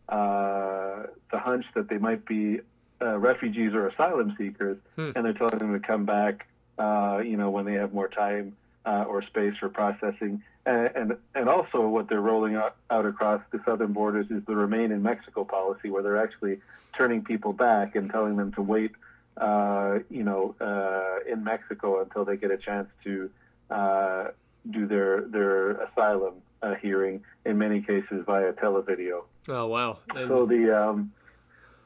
uh, 0.09 1.07
the 1.31 1.37
hunch 1.37 1.65
that 1.75 1.89
they 1.89 1.97
might 1.97 2.25
be 2.25 2.61
uh, 3.01 3.17
refugees 3.17 3.73
or 3.73 3.87
asylum 3.87 4.33
seekers, 4.37 4.77
hmm. 4.95 5.11
and 5.15 5.25
they're 5.25 5.33
telling 5.33 5.59
them 5.59 5.73
to 5.73 5.85
come 5.85 6.05
back. 6.05 6.47
Uh, 6.79 7.21
you 7.23 7.37
know 7.37 7.49
when 7.49 7.65
they 7.65 7.73
have 7.73 7.93
more 7.93 8.07
time 8.07 8.55
uh, 8.87 9.03
or 9.03 9.21
space 9.21 9.57
for 9.57 9.69
processing. 9.69 10.41
And, 10.65 10.89
and, 10.95 11.17
and 11.35 11.49
also 11.49 11.87
what 11.87 12.09
they're 12.09 12.21
rolling 12.21 12.55
out, 12.55 12.75
out 12.89 13.05
across 13.05 13.41
the 13.51 13.59
southern 13.65 13.93
borders 13.93 14.27
is 14.31 14.43
the 14.45 14.55
remain 14.55 14.91
in 14.91 15.03
Mexico 15.03 15.43
policy, 15.43 15.89
where 15.89 16.01
they're 16.01 16.21
actually 16.21 16.59
turning 16.95 17.23
people 17.23 17.53
back 17.53 17.95
and 17.95 18.09
telling 18.09 18.37
them 18.37 18.51
to 18.53 18.61
wait 18.61 18.91
uh, 19.37 19.99
you 20.09 20.23
know, 20.23 20.55
uh, 20.59 21.31
in 21.31 21.43
Mexico 21.43 22.01
until 22.01 22.25
they 22.25 22.37
get 22.37 22.51
a 22.51 22.57
chance 22.57 22.87
to 23.03 23.29
uh, 23.69 24.27
do 24.71 24.87
their 24.87 25.21
their 25.21 25.71
asylum 25.81 26.35
uh, 26.61 26.73
hearing. 26.75 27.23
In 27.45 27.57
many 27.57 27.81
cases, 27.81 28.23
via 28.25 28.51
televideo. 28.53 29.23
Oh 29.47 29.67
wow! 29.67 29.99
And... 30.15 30.27
So 30.27 30.45
the 30.45 30.75
um, 30.75 31.11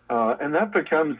uh, 0.09 0.37
and 0.39 0.55
that 0.55 0.71
becomes 0.71 1.17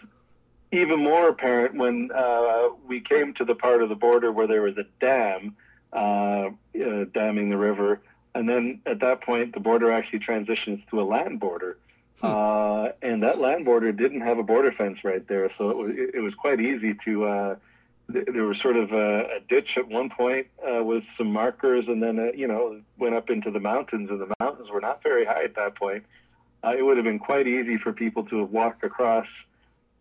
even 0.72 1.00
more 1.00 1.28
apparent 1.30 1.76
when 1.76 2.10
uh, 2.16 2.70
we 2.88 3.02
came 3.02 3.34
to 3.34 3.44
the 3.44 3.56
part 3.56 3.84
of 3.84 3.90
the 3.90 3.96
border 3.96 4.32
where 4.32 4.48
there 4.48 4.62
was 4.62 4.78
a 4.78 4.86
dam 5.02 5.56
damming 5.94 7.50
the 7.50 7.58
river, 7.58 8.02
and 8.34 8.48
then 8.48 8.82
at 8.86 9.00
that 9.00 9.22
point, 9.22 9.54
the 9.54 9.60
border 9.60 9.92
actually 9.92 10.20
transitions 10.20 10.82
to 10.90 11.02
a 11.02 11.04
land 11.04 11.40
border. 11.40 11.78
Hmm. 12.22 12.28
Uh, 12.28 12.88
and 13.02 13.24
that 13.24 13.40
land 13.40 13.66
border 13.66 13.92
didn't 13.92 14.22
have 14.22 14.38
a 14.38 14.44
border 14.44 14.72
fence 14.72 15.04
right 15.04 15.28
there, 15.28 15.52
so 15.58 15.70
it 15.70 15.78
was 15.78 15.92
it 15.96 16.22
was 16.22 16.34
quite 16.36 16.60
easy 16.60 16.96
to. 17.06 17.26
Uh, 17.26 17.56
there 18.08 18.44
was 18.44 18.60
sort 18.60 18.76
of 18.76 18.92
a, 18.92 19.38
a 19.38 19.40
ditch 19.48 19.78
at 19.78 19.88
one 19.88 20.10
point 20.10 20.48
uh, 20.68 20.84
with 20.84 21.04
some 21.18 21.32
markers, 21.32 21.88
and 21.88 22.04
then 22.04 22.20
uh, 22.20 22.32
you 22.36 22.48
know 22.48 22.82
went 22.98 23.16
up 23.16 23.30
into 23.30 23.52
the 23.52 23.60
mountains, 23.60 24.10
and 24.10 24.20
the 24.20 24.34
mountains 24.40 24.70
were 24.70 24.82
not 24.82 25.02
very 25.02 25.26
high 25.26 25.44
at 25.44 25.56
that 25.56 25.76
point. 25.76 26.04
Uh, 26.64 26.76
it 26.78 26.84
would 26.84 26.98
have 26.98 27.06
been 27.06 27.20
quite 27.20 27.48
easy 27.48 27.78
for 27.78 27.92
people 27.92 28.24
to 28.26 28.40
have 28.40 28.52
walked 28.52 28.84
across 28.84 29.28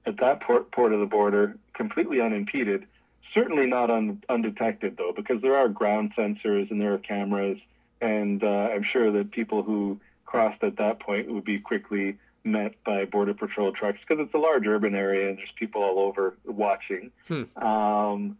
at 0.05 0.19
that 0.19 0.41
port, 0.41 0.71
port 0.73 0.93
of 0.93 1.01
the 1.01 1.07
border 1.07 1.57
completely 1.73 2.21
unimpeded. 2.21 2.87
Certainly 3.35 3.67
not 3.67 3.91
un, 3.91 4.23
undetected 4.29 4.97
though, 4.97 5.13
because 5.15 5.41
there 5.43 5.57
are 5.57 5.69
ground 5.69 6.13
sensors 6.17 6.71
and 6.71 6.81
there 6.81 6.95
are 6.95 6.99
cameras, 6.99 7.59
and 8.01 8.43
uh, 8.43 8.71
I'm 8.73 8.83
sure 8.83 9.11
that 9.13 9.31
people 9.31 9.63
who 9.63 10.01
crossed 10.25 10.63
at 10.63 10.77
that 10.77 11.01
point 11.01 11.31
would 11.31 11.45
be 11.45 11.59
quickly 11.59 12.19
met 12.45 12.73
by 12.85 13.05
border 13.05 13.35
patrol 13.35 13.73
trucks 13.73 13.99
because 14.01 14.25
it's 14.25 14.35
a 14.35 14.39
large 14.39 14.67
urban 14.67 14.95
area 14.95 15.29
and 15.29 15.39
there's 15.39 15.53
people 15.57 15.83
all 15.83 15.99
over 15.99 16.37
watching. 16.45 17.11
Hmm. 17.29 17.43
Um, 17.63 18.39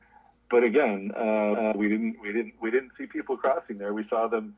but 0.51 0.65
again, 0.65 1.13
uh, 1.13 1.73
we 1.77 1.89
didn't 1.89 2.21
we 2.21 2.33
didn't 2.33 2.55
we 2.61 2.71
didn't 2.71 2.93
see 2.99 3.07
people 3.07 3.37
crossing 3.37 3.79
there. 3.79 3.95
We 3.95 4.07
saw 4.09 4.27
them. 4.27 4.57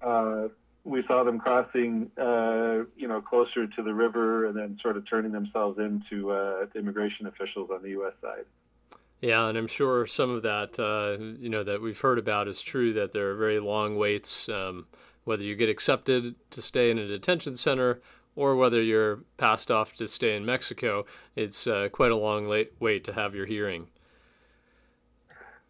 Uh, 0.00 0.48
we 0.84 1.04
saw 1.08 1.24
them 1.24 1.40
crossing, 1.40 2.12
uh, 2.16 2.84
you 2.96 3.08
know, 3.08 3.20
closer 3.20 3.66
to 3.66 3.82
the 3.82 3.92
river, 3.92 4.46
and 4.46 4.56
then 4.56 4.78
sort 4.80 4.96
of 4.96 5.04
turning 5.08 5.32
themselves 5.32 5.80
into 5.80 6.30
uh, 6.30 6.66
immigration 6.76 7.26
officials 7.26 7.70
on 7.72 7.82
the 7.82 7.90
U.S. 7.90 8.12
side. 8.22 8.44
Yeah, 9.20 9.48
and 9.48 9.56
I'm 9.56 9.66
sure 9.66 10.06
some 10.06 10.30
of 10.30 10.42
that, 10.42 10.78
uh, 10.78 11.22
you 11.40 11.48
know, 11.48 11.64
that 11.64 11.80
we've 11.80 11.98
heard 11.98 12.18
about 12.18 12.48
is 12.48 12.60
true. 12.62 12.92
That 12.92 13.12
there 13.12 13.30
are 13.30 13.36
very 13.36 13.58
long 13.58 13.96
waits. 13.96 14.48
Um, 14.48 14.86
whether 15.24 15.42
you 15.42 15.56
get 15.56 15.68
accepted 15.68 16.36
to 16.50 16.62
stay 16.62 16.90
in 16.90 16.98
a 16.98 17.08
detention 17.08 17.56
center 17.56 18.00
or 18.36 18.54
whether 18.54 18.80
you're 18.80 19.20
passed 19.38 19.70
off 19.70 19.96
to 19.96 20.06
stay 20.06 20.36
in 20.36 20.44
Mexico, 20.46 21.04
it's 21.34 21.66
uh, 21.66 21.88
quite 21.90 22.12
a 22.12 22.16
long 22.16 22.48
late 22.48 22.72
wait 22.78 23.02
to 23.04 23.12
have 23.12 23.34
your 23.34 23.46
hearing. 23.46 23.88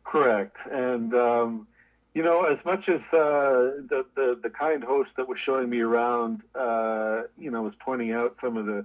Correct, 0.05 0.57
and 0.71 1.15
um, 1.15 1.67
you 2.15 2.23
know, 2.23 2.45
as 2.45 2.59
much 2.65 2.89
as 2.89 3.01
uh, 3.13 3.81
the, 3.89 4.05
the, 4.15 4.39
the 4.43 4.51
kind 4.51 4.83
host 4.83 5.11
that 5.17 5.29
was 5.29 5.39
showing 5.39 5.69
me 5.69 5.81
around, 5.81 6.43
uh, 6.55 7.23
you 7.39 7.51
know, 7.51 7.63
was 7.63 7.75
pointing 7.79 8.13
out 8.13 8.37
some 8.41 8.57
of 8.57 8.67
the 8.67 8.85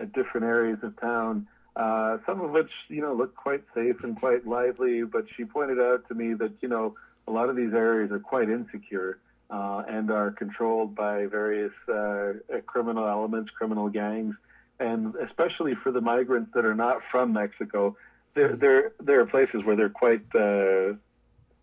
uh, 0.00 0.04
different 0.14 0.46
areas 0.46 0.78
of 0.82 0.98
town, 1.00 1.46
uh, 1.76 2.18
some 2.26 2.40
of 2.40 2.50
which 2.50 2.70
you 2.88 3.02
know 3.02 3.14
looked 3.14 3.36
quite 3.36 3.62
safe 3.74 3.96
and 4.02 4.18
quite 4.18 4.46
lively, 4.46 5.04
but 5.04 5.26
she 5.36 5.44
pointed 5.44 5.78
out 5.78 6.08
to 6.08 6.14
me 6.14 6.34
that 6.34 6.52
you 6.60 6.68
know 6.68 6.94
a 7.28 7.30
lot 7.30 7.48
of 7.48 7.56
these 7.56 7.74
areas 7.74 8.10
are 8.10 8.18
quite 8.18 8.48
insecure 8.48 9.18
uh, 9.50 9.82
and 9.88 10.10
are 10.10 10.30
controlled 10.30 10.94
by 10.94 11.26
various 11.26 11.72
uh, 11.88 12.32
criminal 12.66 13.06
elements, 13.06 13.50
criminal 13.50 13.88
gangs, 13.88 14.34
and 14.80 15.14
especially 15.16 15.74
for 15.74 15.92
the 15.92 16.00
migrants 16.00 16.50
that 16.54 16.64
are 16.64 16.74
not 16.74 17.00
from 17.10 17.32
Mexico, 17.32 17.96
there 18.34 18.56
there 18.56 18.92
there 19.00 19.20
are 19.20 19.26
places 19.26 19.64
where 19.64 19.76
they're 19.76 19.88
quite 19.88 20.22
uh, 20.34 20.94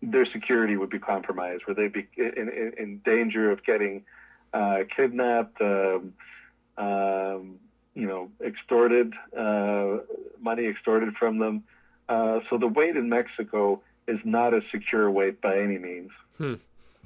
their 0.02 0.26
security 0.26 0.76
would 0.76 0.90
be 0.90 0.98
compromised, 0.98 1.66
where 1.66 1.74
they'd 1.74 1.92
be 1.92 2.06
in, 2.16 2.48
in, 2.48 2.72
in 2.78 2.98
danger 3.04 3.50
of 3.50 3.64
getting 3.64 4.04
uh, 4.52 4.80
kidnapped, 4.94 5.60
um, 5.60 6.12
um, 6.76 7.58
you 7.94 8.06
know, 8.06 8.30
extorted, 8.44 9.12
uh, 9.36 9.98
money 10.40 10.66
extorted 10.66 11.14
from 11.16 11.38
them. 11.38 11.64
Uh, 12.08 12.40
so 12.50 12.58
the 12.58 12.66
wait 12.66 12.96
in 12.96 13.08
Mexico 13.08 13.80
is 14.06 14.18
not 14.24 14.52
a 14.52 14.60
secure 14.70 15.10
wait 15.10 15.40
by 15.40 15.58
any 15.58 15.78
means. 15.78 16.10
Hmm. 16.38 16.54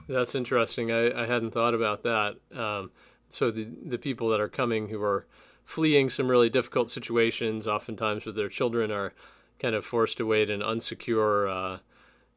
That's 0.09 0.35
interesting. 0.35 0.91
I, 0.91 1.23
I 1.23 1.27
hadn't 1.27 1.51
thought 1.51 1.75
about 1.75 2.03
that. 2.03 2.37
Um, 2.55 2.91
so 3.29 3.51
the 3.51 3.69
the 3.85 3.99
people 3.99 4.31
that 4.31 4.41
are 4.41 4.49
coming 4.49 4.89
who 4.89 5.03
are 5.03 5.27
fleeing 5.65 6.09
some 6.09 6.29
really 6.29 6.49
difficult 6.49 6.89
situations, 6.89 7.67
oftentimes 7.67 8.25
with 8.25 8.35
their 8.35 8.49
children, 8.49 8.91
are 8.91 9.13
kind 9.59 9.75
of 9.75 9.85
forced 9.85 10.17
to 10.17 10.27
wait 10.27 10.49
in 10.49 10.61
unsecure 10.61 11.49
uh, 11.51 11.79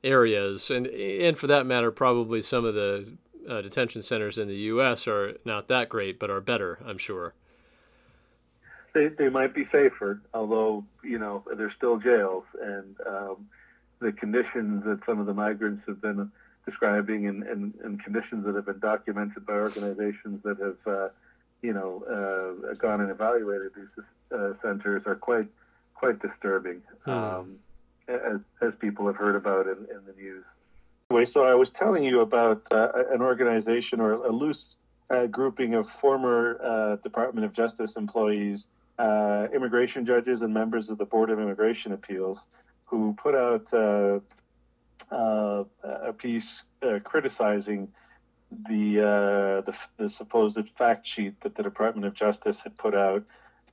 areas, 0.04 0.70
and 0.70 0.86
and 0.88 1.38
for 1.38 1.48
that 1.48 1.66
matter, 1.66 1.92
probably 1.92 2.42
some 2.42 2.66
of 2.66 2.74
the 2.74 3.18
uh, 3.48 3.62
detention 3.62 4.04
centers 4.04 4.38
in 4.38 4.50
the 4.50 4.56
U.S. 4.56 5.08
are 5.08 5.38
not 5.46 5.70
that 5.70 5.88
great, 5.88 6.20
but 6.20 6.30
are 6.30 6.42
better, 6.42 6.80
I'm 6.86 6.98
sure. 6.98 7.34
They 8.94 9.08
they 9.08 9.30
might 9.30 9.54
be 9.54 9.66
safer, 9.72 10.22
although 10.34 10.86
you 11.04 11.18
know 11.18 11.44
they're 11.56 11.72
still 11.72 11.98
jails, 11.98 12.44
and 12.62 12.96
um, 13.08 13.48
the 14.00 14.12
conditions 14.12 14.84
that 14.86 15.00
some 15.06 15.20
of 15.20 15.26
the 15.26 15.34
migrants 15.34 15.84
have 15.88 16.02
been 16.02 16.32
describing, 16.66 17.28
and, 17.28 17.44
and, 17.44 17.74
and 17.84 18.04
conditions 18.04 18.46
that 18.46 18.56
have 18.56 18.66
been 18.66 18.80
documented 18.80 19.46
by 19.46 19.54
organizations 19.54 20.44
that 20.44 20.60
have 20.60 20.94
uh, 20.94 21.10
you 21.62 21.74
know 21.74 22.04
uh, 22.04 22.74
gone 22.76 23.02
and 23.02 23.12
evaluated 23.12 23.72
these 23.76 24.06
uh, 24.38 24.54
centers, 24.62 25.04
are 25.06 25.16
quite 25.16 25.48
quite 25.94 26.22
disturbing, 26.22 26.82
hmm. 27.06 27.12
um, 27.12 27.56
as 28.08 28.40
as 28.62 28.74
people 28.80 29.08
have 29.08 29.16
heard 29.16 29.36
about 29.36 29.68
in, 29.68 29.78
in 29.90 30.02
the 30.06 30.14
news. 30.18 30.44
Anyway, 31.12 31.26
so 31.26 31.46
I 31.46 31.56
was 31.56 31.72
telling 31.72 32.04
you 32.04 32.22
about 32.22 32.72
uh, 32.72 32.90
an 33.12 33.22
organization 33.22 34.00
or 34.00 34.14
a 34.14 34.32
loose 34.32 34.78
uh, 35.10 35.28
grouping 35.28 35.74
of 35.74 35.90
former 35.90 36.58
uh, 36.64 36.96
Department 36.98 37.46
of 37.46 37.54
Justice 37.54 37.98
employees, 37.98 38.66
uh, 38.98 39.48
immigration 39.54 40.06
judges, 40.06 40.42
and 40.42 40.54
members 40.54 40.90
of 40.90 40.98
the 40.98 41.06
Board 41.06 41.30
of 41.30 41.40
Immigration 41.40 41.94
Appeals 41.94 42.48
who 42.88 43.14
put 43.14 43.36
out 43.36 43.74
uh, 43.74 44.20
uh, 45.12 45.64
a 45.84 46.14
piece 46.14 46.68
criticizing 47.04 47.90
the, 48.52 48.96
the, 49.66 49.88
the 49.98 50.10
supposed 50.10 50.68
fact 50.70 51.06
sheet 51.06 51.40
that 51.42 51.56
the 51.56 51.64
Department 51.64 52.06
of 52.06 52.14
Justice 52.14 52.64
had 52.64 52.76
put 52.76 52.94
out 52.94 53.24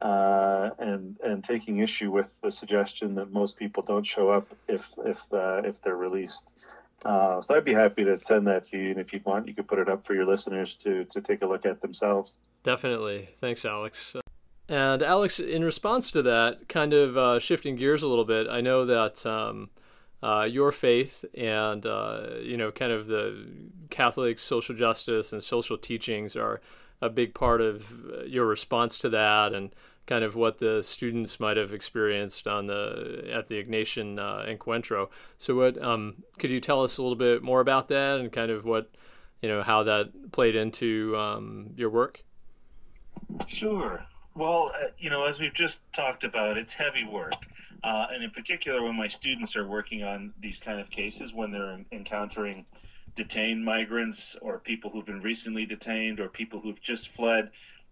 uh, 0.00 0.70
and 0.78 1.16
and 1.22 1.42
taking 1.42 1.78
issue 1.78 2.10
with 2.10 2.40
the 2.40 2.50
suggestion 2.50 3.16
that 3.16 3.32
most 3.32 3.56
people 3.56 3.82
don't 3.82 4.06
show 4.06 4.30
up 4.30 4.48
if 4.68 4.92
if 5.04 5.32
uh, 5.32 5.62
if 5.64 5.82
they're 5.82 5.96
released. 5.96 6.50
Uh, 7.04 7.40
so 7.40 7.54
I'd 7.54 7.64
be 7.64 7.74
happy 7.74 8.04
to 8.04 8.16
send 8.16 8.48
that 8.48 8.64
to 8.64 8.78
you, 8.78 8.90
and 8.90 8.98
if 8.98 9.12
you 9.12 9.20
want, 9.24 9.46
you 9.46 9.54
could 9.54 9.68
put 9.68 9.78
it 9.78 9.88
up 9.88 10.04
for 10.04 10.14
your 10.14 10.26
listeners 10.26 10.76
to 10.78 11.04
to 11.06 11.20
take 11.20 11.42
a 11.42 11.46
look 11.46 11.66
at 11.66 11.80
themselves. 11.80 12.36
Definitely, 12.62 13.28
thanks, 13.38 13.64
Alex. 13.64 14.16
And 14.68 15.02
Alex, 15.02 15.40
in 15.40 15.64
response 15.64 16.10
to 16.10 16.22
that, 16.22 16.68
kind 16.68 16.92
of 16.92 17.16
uh, 17.16 17.38
shifting 17.38 17.76
gears 17.76 18.02
a 18.02 18.08
little 18.08 18.26
bit, 18.26 18.46
I 18.48 18.60
know 18.60 18.84
that 18.84 19.24
um, 19.24 19.70
uh, 20.22 20.42
your 20.42 20.72
faith 20.72 21.24
and 21.34 21.86
uh, 21.86 22.36
you 22.42 22.56
know, 22.56 22.70
kind 22.70 22.92
of 22.92 23.06
the 23.06 23.46
Catholic 23.88 24.38
social 24.38 24.74
justice 24.74 25.32
and 25.32 25.42
social 25.42 25.78
teachings 25.78 26.36
are 26.36 26.60
a 27.00 27.08
big 27.08 27.32
part 27.32 27.60
of 27.60 27.94
your 28.26 28.44
response 28.44 28.98
to 28.98 29.08
that, 29.08 29.54
and 29.54 29.74
kind 30.06 30.24
of 30.24 30.34
what 30.34 30.58
the 30.58 30.82
students 30.82 31.38
might 31.38 31.56
have 31.56 31.72
experienced 31.72 32.48
on 32.48 32.66
the 32.66 33.30
at 33.32 33.46
the 33.46 33.62
Ignatian 33.62 34.18
uh, 34.18 34.44
Encuentro. 34.46 35.08
So, 35.38 35.54
what 35.54 35.80
um, 35.82 36.24
could 36.38 36.50
you 36.50 36.60
tell 36.60 36.82
us 36.82 36.98
a 36.98 37.02
little 37.02 37.16
bit 37.16 37.42
more 37.42 37.60
about 37.60 37.88
that 37.88 38.18
and 38.18 38.32
kind 38.32 38.50
of 38.50 38.64
what 38.64 38.90
you 39.40 39.48
know 39.48 39.62
how 39.62 39.84
that 39.84 40.32
played 40.32 40.56
into 40.56 41.16
um, 41.16 41.70
your 41.76 41.90
work? 41.90 42.24
Sure. 43.46 44.04
Well, 44.38 44.70
uh, 44.72 44.86
you 44.98 45.10
know, 45.10 45.24
as 45.24 45.40
we've 45.40 45.52
just 45.52 45.80
talked 45.92 46.22
about, 46.22 46.56
it's 46.56 46.72
heavy 46.72 47.04
work. 47.04 47.32
Uh, 47.82 48.06
and 48.12 48.22
in 48.22 48.30
particular, 48.30 48.84
when 48.84 48.94
my 48.94 49.08
students 49.08 49.56
are 49.56 49.66
working 49.66 50.04
on 50.04 50.32
these 50.40 50.60
kind 50.60 50.78
of 50.78 50.88
cases, 50.90 51.34
when 51.34 51.50
they're 51.50 51.80
encountering 51.90 52.64
detained 53.16 53.64
migrants 53.64 54.36
or 54.40 54.60
people 54.60 54.90
who've 54.90 55.04
been 55.04 55.22
recently 55.22 55.66
detained 55.66 56.20
or 56.20 56.28
people 56.28 56.60
who've 56.60 56.80
just 56.80 57.08
fled 57.16 57.50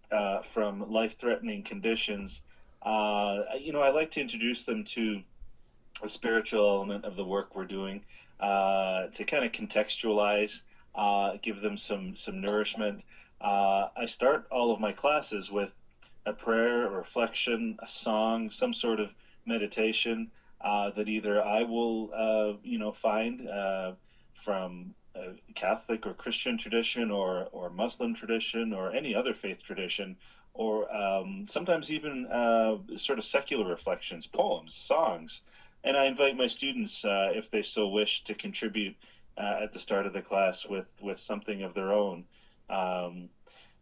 uh, 0.09 0.41
from 0.41 0.89
life-threatening 0.89 1.63
conditions, 1.63 2.43
uh, 2.81 3.41
you 3.59 3.73
know, 3.73 3.81
I 3.81 3.89
like 3.89 4.11
to 4.11 4.21
introduce 4.21 4.63
them 4.63 4.85
to 4.85 5.21
a 6.01 6.07
spiritual 6.07 6.65
element 6.65 7.03
of 7.03 7.17
the 7.17 7.25
work 7.25 7.57
we're 7.57 7.65
doing 7.65 8.05
uh, 8.39 9.07
to 9.07 9.25
kind 9.25 9.43
of 9.43 9.51
contextualize, 9.51 10.61
uh, 10.95 11.33
give 11.41 11.59
them 11.59 11.75
some 11.75 12.15
some 12.15 12.39
nourishment. 12.39 13.03
I 13.41 14.05
start 14.05 14.47
all 14.49 14.71
of 14.71 14.79
my 14.79 14.93
classes 14.93 15.51
with 15.51 15.71
a 16.27 16.33
prayer, 16.33 16.85
a 16.85 16.89
reflection, 16.89 17.77
a 17.81 17.87
song, 17.87 18.49
some 18.49 18.73
sort 18.73 18.99
of 18.99 19.09
meditation 19.45 20.29
uh, 20.61 20.91
that 20.91 21.07
either 21.07 21.41
I 21.41 21.63
will, 21.63 22.59
you 22.63 22.77
know, 22.77 22.91
find 22.91 23.47
from 24.33 24.93
Catholic 25.55 26.05
or 26.05 26.13
Christian 26.13 26.57
tradition 26.57 27.11
or, 27.11 27.47
or 27.51 27.69
Muslim 27.69 28.13
tradition 28.13 28.73
or 28.73 28.91
any 28.91 29.15
other 29.15 29.33
faith 29.33 29.63
tradition, 29.63 30.15
or 30.53 30.93
um, 30.93 31.45
sometimes 31.47 31.91
even 31.91 32.25
uh, 32.27 32.77
sort 32.95 33.17
of 33.17 33.25
secular 33.25 33.65
reflections, 33.65 34.25
poems, 34.25 34.73
songs. 34.73 35.41
And 35.83 35.95
I 35.95 36.05
invite 36.05 36.35
my 36.35 36.47
students, 36.47 37.05
uh, 37.05 37.31
if 37.33 37.49
they 37.51 37.61
so 37.61 37.87
wish, 37.87 38.23
to 38.25 38.33
contribute 38.33 38.95
uh, 39.37 39.59
at 39.61 39.71
the 39.71 39.79
start 39.79 40.05
of 40.05 40.13
the 40.13 40.21
class 40.21 40.65
with, 40.65 40.87
with 41.01 41.19
something 41.19 41.61
of 41.63 41.73
their 41.73 41.91
own. 41.93 42.25
Um, 42.69 43.29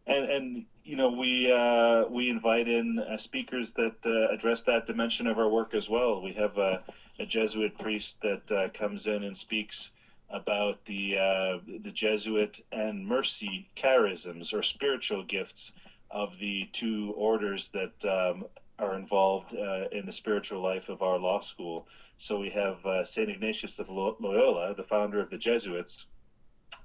and, 0.07 0.25
and 0.25 0.65
you 0.83 0.95
know 0.95 1.09
we 1.09 1.51
uh, 1.51 2.05
we 2.09 2.29
invite 2.29 2.67
in 2.67 2.99
uh, 2.99 3.17
speakers 3.17 3.73
that 3.73 3.95
uh, 4.05 4.33
address 4.33 4.61
that 4.61 4.87
dimension 4.87 5.27
of 5.27 5.39
our 5.39 5.49
work 5.49 5.73
as 5.73 5.89
well. 5.89 6.21
We 6.21 6.33
have 6.33 6.57
a, 6.57 6.83
a 7.19 7.25
Jesuit 7.25 7.77
priest 7.77 8.17
that 8.21 8.51
uh, 8.51 8.69
comes 8.69 9.07
in 9.07 9.23
and 9.23 9.35
speaks 9.35 9.91
about 10.29 10.83
the 10.85 11.17
uh, 11.17 11.59
the 11.83 11.91
Jesuit 11.91 12.59
and 12.71 13.05
mercy 13.05 13.67
charisms 13.75 14.53
or 14.53 14.61
spiritual 14.61 15.23
gifts 15.23 15.71
of 16.11 16.37
the 16.37 16.69
two 16.71 17.13
orders 17.17 17.69
that 17.69 18.05
um, 18.05 18.45
are 18.77 18.95
involved 18.95 19.55
uh, 19.55 19.87
in 19.91 20.05
the 20.05 20.11
spiritual 20.11 20.61
life 20.61 20.89
of 20.89 21.01
our 21.01 21.17
law 21.17 21.39
school. 21.39 21.87
So 22.17 22.39
we 22.39 22.49
have 22.51 22.77
Saint 23.05 23.29
Ignatius 23.29 23.79
of 23.79 23.89
Loyola, 23.89 24.73
the 24.75 24.83
founder 24.83 25.19
of 25.19 25.29
the 25.29 25.37
Jesuits. 25.37 26.05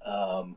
Um, 0.04 0.56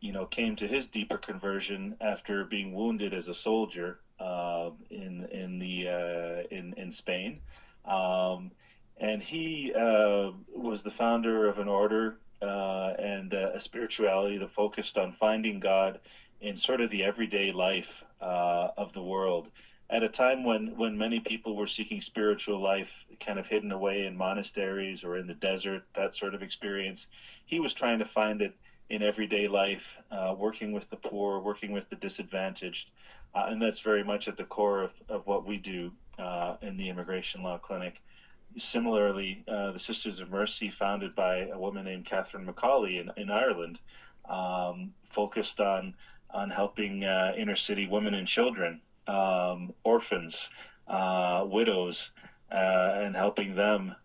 you 0.00 0.12
know, 0.12 0.26
came 0.26 0.56
to 0.56 0.66
his 0.66 0.86
deeper 0.86 1.18
conversion 1.18 1.96
after 2.00 2.44
being 2.44 2.72
wounded 2.72 3.12
as 3.12 3.28
a 3.28 3.34
soldier 3.34 4.00
uh, 4.18 4.70
in 4.90 5.26
in 5.30 5.58
the 5.58 5.88
uh, 5.88 6.54
in 6.54 6.74
in 6.76 6.90
Spain. 6.90 7.40
Um, 7.84 8.50
and 8.98 9.22
he 9.22 9.72
uh, 9.74 10.30
was 10.54 10.82
the 10.82 10.90
founder 10.90 11.48
of 11.48 11.58
an 11.58 11.68
order 11.68 12.18
uh, 12.42 12.92
and 12.98 13.32
uh, 13.32 13.50
a 13.54 13.60
spirituality 13.60 14.36
that 14.38 14.50
focused 14.50 14.98
on 14.98 15.12
finding 15.12 15.60
God 15.60 15.98
in 16.40 16.56
sort 16.56 16.80
of 16.80 16.90
the 16.90 17.04
everyday 17.04 17.52
life 17.52 17.90
uh, 18.20 18.68
of 18.76 18.92
the 18.92 19.02
world. 19.02 19.50
At 19.88 20.02
a 20.02 20.08
time 20.08 20.44
when, 20.44 20.76
when 20.76 20.96
many 20.96 21.18
people 21.18 21.56
were 21.56 21.66
seeking 21.66 22.00
spiritual 22.00 22.60
life 22.60 22.90
kind 23.18 23.38
of 23.38 23.46
hidden 23.46 23.72
away 23.72 24.06
in 24.06 24.16
monasteries 24.16 25.02
or 25.02 25.16
in 25.16 25.26
the 25.26 25.34
desert, 25.34 25.82
that 25.94 26.14
sort 26.14 26.34
of 26.34 26.42
experience, 26.42 27.08
he 27.46 27.58
was 27.58 27.74
trying 27.74 27.98
to 27.98 28.04
find 28.04 28.40
it 28.40 28.54
in 28.90 29.02
everyday 29.02 29.46
life, 29.46 29.82
uh, 30.10 30.34
working 30.36 30.72
with 30.72 30.88
the 30.90 30.96
poor, 30.96 31.40
working 31.40 31.72
with 31.72 31.88
the 31.88 31.96
disadvantaged. 31.96 32.90
Uh, 33.34 33.46
and 33.48 33.62
that's 33.62 33.80
very 33.80 34.02
much 34.02 34.28
at 34.28 34.36
the 34.36 34.44
core 34.44 34.82
of, 34.82 34.92
of 35.08 35.26
what 35.26 35.46
we 35.46 35.56
do 35.56 35.92
uh, 36.18 36.56
in 36.60 36.76
the 36.76 36.88
Immigration 36.88 37.42
Law 37.42 37.58
Clinic 37.58 38.00
similarly, 38.58 39.44
uh, 39.48 39.72
the 39.72 39.78
Sisters 39.78 40.20
of 40.20 40.30
Mercy, 40.30 40.70
founded 40.70 41.14
by 41.14 41.46
a 41.48 41.58
woman 41.58 41.84
named 41.84 42.04
Catherine 42.04 42.46
McAuley 42.46 43.00
in, 43.00 43.10
in 43.16 43.30
Ireland, 43.30 43.78
um, 44.28 44.92
focused 45.10 45.60
on 45.60 45.94
on 46.32 46.48
helping 46.48 47.02
uh, 47.02 47.32
inner 47.36 47.56
city 47.56 47.88
women 47.88 48.14
and 48.14 48.26
children, 48.26 48.80
um, 49.08 49.74
orphans, 49.82 50.48
uh, 50.86 51.44
widows, 51.44 52.10
and 52.52 53.16
helping 53.16 53.56
them 53.56 53.96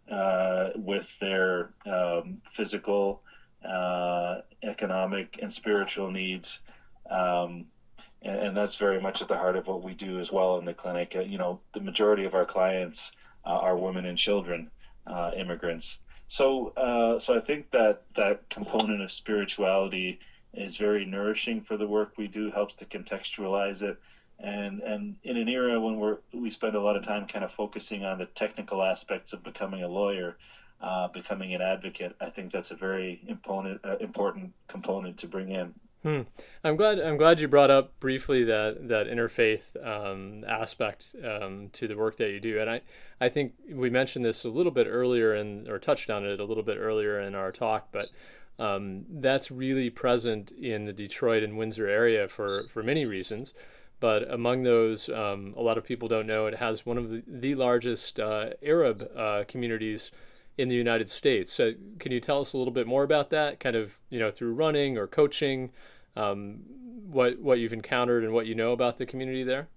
with 0.76 1.16
their 1.20 1.70
um, 1.86 2.42
physical, 2.52 3.22
uh, 3.66 4.42
economic, 4.64 5.40
and 5.42 5.52
spiritual 5.52 6.12
needs. 6.12 6.60
Um, 7.10 7.66
and, 8.22 8.40
and, 8.40 8.58
that's 8.58 8.76
very 8.76 9.00
much 9.00 9.22
at 9.22 9.28
the 9.28 9.38
heart 9.38 9.56
of 9.56 9.68
what 9.68 9.84
we 9.84 9.94
do 9.94 10.20
as 10.20 10.32
well 10.32 10.58
in 10.58 10.66
the 10.66 10.74
clinic. 10.74 11.14
you 11.14 11.38
know, 11.38 11.60
the 11.74 11.80
majority 11.80 12.26
of 12.26 12.34
our 12.34 12.46
clients 12.46 13.12
uh, 13.46 13.50
are 13.50 13.78
women 13.78 14.06
and 14.06 14.18
children, 14.18 14.72
uh, 15.06 15.32
immigrants. 15.36 15.98
So, 16.28 16.70
uh, 16.70 17.20
so 17.20 17.38
I 17.38 17.40
think 17.40 17.72
that 17.72 18.04
that 18.16 18.50
component 18.50 19.02
of 19.02 19.12
spirituality 19.12 20.20
is 20.54 20.78
very 20.78 21.06
nourishing 21.06 21.62
for 21.62 21.78
the 21.78 21.88
work 21.88 22.14
we 22.18 22.28
do. 22.28 22.50
Helps 22.50 22.74
to 22.76 22.86
contextualize 22.86 23.84
it, 23.84 23.98
and 24.40 24.82
and 24.82 25.16
in 25.24 25.38
an 25.38 25.48
era 25.48 25.80
when 25.80 25.98
we're 25.98 26.18
we 26.34 26.50
spend 26.50 26.76
a 26.76 26.82
lot 26.82 26.96
of 26.96 27.04
time 27.04 27.28
kind 27.28 27.46
of 27.46 27.52
focusing 27.52 28.04
on 28.04 28.18
the 28.18 28.26
technical 28.26 28.82
aspects 28.82 29.34
of 29.34 29.44
becoming 29.44 29.84
a 29.84 29.88
lawyer, 29.88 30.38
uh, 30.86 31.08
becoming 31.08 31.56
an 31.56 31.62
advocate, 31.64 32.16
I 32.22 32.30
think 32.30 32.52
that's 32.52 32.70
a 32.70 32.76
very 32.76 33.20
important 33.28 33.82
uh, 33.84 33.98
important 34.00 34.54
component 34.68 35.18
to 35.18 35.28
bring 35.28 35.50
in. 35.50 35.74
Hmm. 36.04 36.22
I'm 36.64 36.76
glad. 36.76 37.00
I'm 37.00 37.18
glad 37.18 37.40
you 37.40 37.48
brought 37.48 37.72
up 37.72 38.00
briefly 38.00 38.44
that 38.44 38.88
that 38.88 39.08
interfaith 39.08 39.76
um, 39.84 40.46
aspect 40.48 41.16
um, 41.24 41.70
to 41.74 41.88
the 41.88 41.98
work 41.98 42.18
that 42.18 42.30
you 42.30 42.40
do, 42.40 42.60
and 42.60 42.70
I, 42.70 42.82
I 43.20 43.30
think 43.30 43.54
we 43.68 43.90
mentioned 43.90 44.24
this 44.24 44.44
a 44.44 44.50
little 44.50 44.72
bit 44.72 44.86
earlier, 44.88 45.34
and 45.34 45.68
or 45.68 45.80
touched 45.80 46.12
on 46.12 46.24
it 46.24 46.40
a 46.40 46.46
little 46.46 46.62
bit 46.62 46.78
earlier 46.78 47.20
in 47.20 47.34
our 47.34 47.52
talk, 47.52 47.88
but 47.92 48.10
um, 48.60 49.06
that's 49.10 49.50
really 49.50 49.90
present 49.90 50.52
in 50.52 50.86
the 50.86 50.94
Detroit 50.94 51.42
and 51.42 51.58
Windsor 51.58 51.88
area 51.88 52.28
for 52.28 52.68
for 52.70 52.84
many 52.84 53.06
reasons. 53.06 53.56
But 54.00 54.30
among 54.32 54.62
those, 54.62 55.10
um, 55.10 55.56
a 55.58 55.64
lot 55.64 55.80
of 55.80 55.84
people 55.84 56.08
don't 56.08 56.28
know 56.28 56.46
it 56.46 56.58
has 56.58 56.86
one 56.86 57.00
of 57.00 57.10
the, 57.10 57.24
the 57.26 57.56
largest 57.56 58.20
uh, 58.20 58.50
Arab 58.62 59.10
uh, 59.18 59.46
communities 59.48 60.12
in 60.58 60.68
the 60.68 60.76
United 60.76 61.10
States. 61.10 61.52
So 61.52 61.74
can 62.00 62.12
you 62.12 62.20
tell 62.20 62.40
us 62.42 62.54
a 62.54 62.58
little 62.58 62.74
bit 62.74 62.88
more 62.88 63.04
about 63.04 63.30
that, 63.32 63.60
kind 63.60 63.76
of 63.76 64.00
you 64.10 64.20
know 64.20 64.32
through 64.32 64.54
running 64.54 64.98
or 64.98 65.08
coaching, 65.08 65.72
um, 66.16 66.60
what 67.06 67.40
what 67.40 67.60
you've 67.60 67.74
encountered 67.74 68.24
and 68.24 68.34
what 68.34 68.46
you 68.46 68.56
know 68.56 68.72
about 68.72 68.98
the 68.98 69.06
community 69.06 69.44
there? 69.44 69.68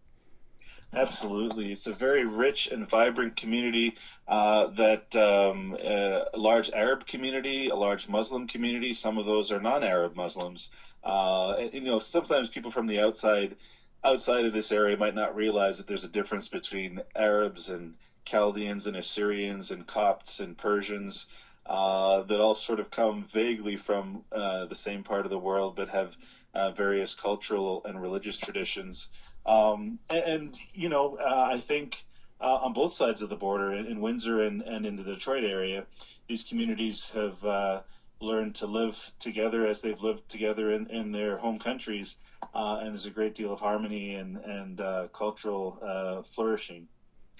Absolutely, 0.94 1.72
it's 1.72 1.86
a 1.86 1.92
very 1.92 2.24
rich 2.24 2.68
and 2.68 2.88
vibrant 2.88 3.36
community. 3.36 3.96
Uh, 4.26 4.68
that 4.68 5.14
um, 5.16 5.76
uh, 5.84 6.20
a 6.32 6.38
large 6.38 6.70
Arab 6.70 7.06
community, 7.06 7.68
a 7.68 7.74
large 7.74 8.08
Muslim 8.08 8.46
community. 8.46 8.94
Some 8.94 9.18
of 9.18 9.26
those 9.26 9.52
are 9.52 9.60
non-Arab 9.60 10.16
Muslims. 10.16 10.70
Uh, 11.04 11.56
and, 11.58 11.74
you 11.74 11.80
know, 11.82 11.98
sometimes 11.98 12.48
people 12.48 12.70
from 12.70 12.86
the 12.86 13.00
outside 13.00 13.56
outside 14.04 14.44
of 14.44 14.52
this 14.52 14.72
area 14.72 14.96
might 14.96 15.14
not 15.14 15.34
realize 15.34 15.78
that 15.78 15.86
there's 15.86 16.04
a 16.04 16.08
difference 16.08 16.48
between 16.48 17.00
Arabs 17.16 17.68
and 17.68 17.94
Chaldeans 18.28 18.86
and 18.86 18.96
Assyrians 18.96 19.70
and 19.70 19.86
Copts 19.86 20.40
and 20.40 20.56
Persians 20.56 21.26
uh, 21.64 22.22
that 22.22 22.40
all 22.40 22.54
sort 22.54 22.80
of 22.80 22.90
come 22.90 23.24
vaguely 23.24 23.76
from 23.76 24.24
uh, 24.30 24.66
the 24.66 24.74
same 24.74 25.02
part 25.02 25.24
of 25.24 25.30
the 25.30 25.38
world 25.38 25.76
but 25.76 25.88
have 25.88 26.16
uh, 26.54 26.70
various 26.70 27.14
cultural 27.14 27.82
and 27.84 28.00
religious 28.00 28.36
traditions. 28.36 29.10
Um, 29.46 29.98
and, 30.10 30.24
and, 30.24 30.56
you 30.74 30.88
know, 30.88 31.16
uh, 31.18 31.48
I 31.52 31.56
think 31.56 31.96
uh, 32.40 32.58
on 32.62 32.72
both 32.74 32.92
sides 32.92 33.22
of 33.22 33.30
the 33.30 33.36
border, 33.36 33.72
in, 33.72 33.86
in 33.86 34.00
Windsor 34.00 34.40
and, 34.40 34.62
and, 34.62 34.84
in 34.84 34.96
the 34.96 35.02
Detroit 35.02 35.44
area, 35.44 35.86
these 36.26 36.44
communities 36.48 37.10
have 37.14 37.44
uh, 37.44 37.80
learned 38.20 38.56
to 38.56 38.66
live 38.66 38.96
together 39.18 39.64
as 39.64 39.80
they've 39.82 40.02
lived 40.02 40.28
together 40.28 40.70
in, 40.70 40.86
in 40.88 41.12
their 41.12 41.38
home 41.38 41.58
countries. 41.58 42.20
Uh, 42.54 42.80
and 42.80 42.88
there's 42.88 43.06
a 43.06 43.10
great 43.10 43.34
deal 43.34 43.52
of 43.52 43.60
harmony 43.60 44.14
and, 44.14 44.36
and 44.36 44.80
uh, 44.80 45.08
cultural 45.12 45.78
uh, 45.82 46.22
flourishing. 46.22 46.88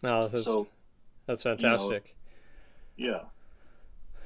Oh, 0.03 0.21
so, 0.21 0.69
that's 1.29 1.43
fantastic. 1.43 2.17
You 2.97 3.13
know, 3.13 3.13
yeah. 3.13 3.29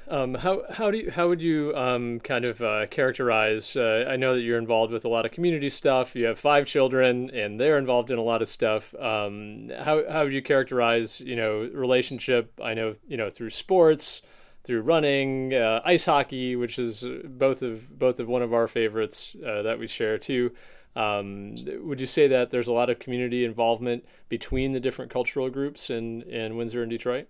Um, 0.08 0.34
how 0.34 0.62
how 0.70 0.90
do 0.90 0.98
you, 0.98 1.10
how 1.10 1.28
would 1.28 1.40
you 1.40 1.74
um, 1.76 2.20
kind 2.20 2.46
of 2.46 2.62
uh, 2.62 2.86
characterize? 2.86 3.76
Uh, 3.76 4.06
I 4.08 4.16
know 4.16 4.34
that 4.34 4.42
you're 4.42 4.58
involved 4.58 4.92
with 4.92 5.04
a 5.04 5.08
lot 5.08 5.26
of 5.26 5.32
community 5.32 5.68
stuff. 5.68 6.14
You 6.16 6.26
have 6.26 6.38
five 6.38 6.66
children, 6.66 7.30
and 7.30 7.58
they're 7.58 7.78
involved 7.78 8.10
in 8.10 8.18
a 8.18 8.22
lot 8.22 8.40
of 8.40 8.48
stuff. 8.48 8.94
Um, 8.94 9.70
how 9.76 10.08
how 10.08 10.24
would 10.24 10.34
you 10.34 10.42
characterize 10.42 11.20
you 11.20 11.36
know 11.36 11.68
relationship? 11.72 12.52
I 12.62 12.74
know 12.74 12.94
you 13.06 13.16
know 13.16 13.30
through 13.30 13.50
sports, 13.50 14.22
through 14.64 14.82
running, 14.82 15.54
uh, 15.54 15.80
ice 15.84 16.04
hockey, 16.04 16.56
which 16.56 16.78
is 16.78 17.04
both 17.24 17.62
of 17.62 17.98
both 17.98 18.20
of 18.20 18.28
one 18.28 18.42
of 18.42 18.52
our 18.52 18.68
favorites 18.68 19.36
uh, 19.46 19.62
that 19.62 19.78
we 19.78 19.86
share 19.86 20.18
too. 20.18 20.52
Um, 20.94 21.54
would 21.80 22.00
you 22.00 22.06
say 22.06 22.28
that 22.28 22.50
there's 22.50 22.68
a 22.68 22.72
lot 22.72 22.90
of 22.90 22.98
community 22.98 23.44
involvement 23.44 24.04
between 24.28 24.72
the 24.72 24.80
different 24.80 25.10
cultural 25.10 25.48
groups 25.48 25.88
in 25.90 26.22
in 26.22 26.56
Windsor 26.56 26.82
and 26.82 26.90
Detroit? 26.90 27.28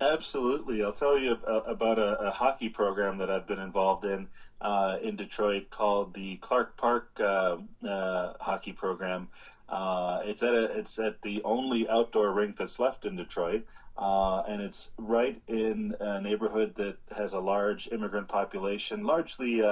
Absolutely. 0.00 0.84
I'll 0.84 0.92
tell 0.92 1.18
you 1.18 1.32
about 1.44 1.98
a, 1.98 2.28
a, 2.28 2.30
hockey 2.30 2.68
program 2.68 3.18
that 3.18 3.30
I've 3.30 3.48
been 3.48 3.58
involved 3.58 4.04
in 4.04 4.28
uh, 4.60 4.96
in 5.02 5.16
Detroit 5.16 5.70
called 5.70 6.14
the 6.14 6.36
Clark 6.36 6.76
Park 6.76 7.10
uh, 7.18 7.56
uh, 7.86 8.32
hockey 8.40 8.72
program. 8.72 9.28
Uh, 9.68 10.20
it's 10.24 10.44
at 10.44 10.54
a, 10.54 10.78
it's 10.78 11.00
at 11.00 11.20
the 11.22 11.42
only 11.44 11.88
outdoor 11.88 12.32
rink 12.32 12.56
that's 12.56 12.78
left 12.78 13.06
in 13.06 13.16
Detroit, 13.16 13.64
uh, 13.96 14.44
and 14.48 14.62
it's 14.62 14.94
right 14.98 15.36
in 15.48 15.94
a 15.98 16.20
neighborhood 16.20 16.76
that 16.76 16.96
has 17.16 17.32
a 17.32 17.40
large 17.40 17.90
immigrant 17.90 18.28
population, 18.28 19.04
largely 19.04 19.62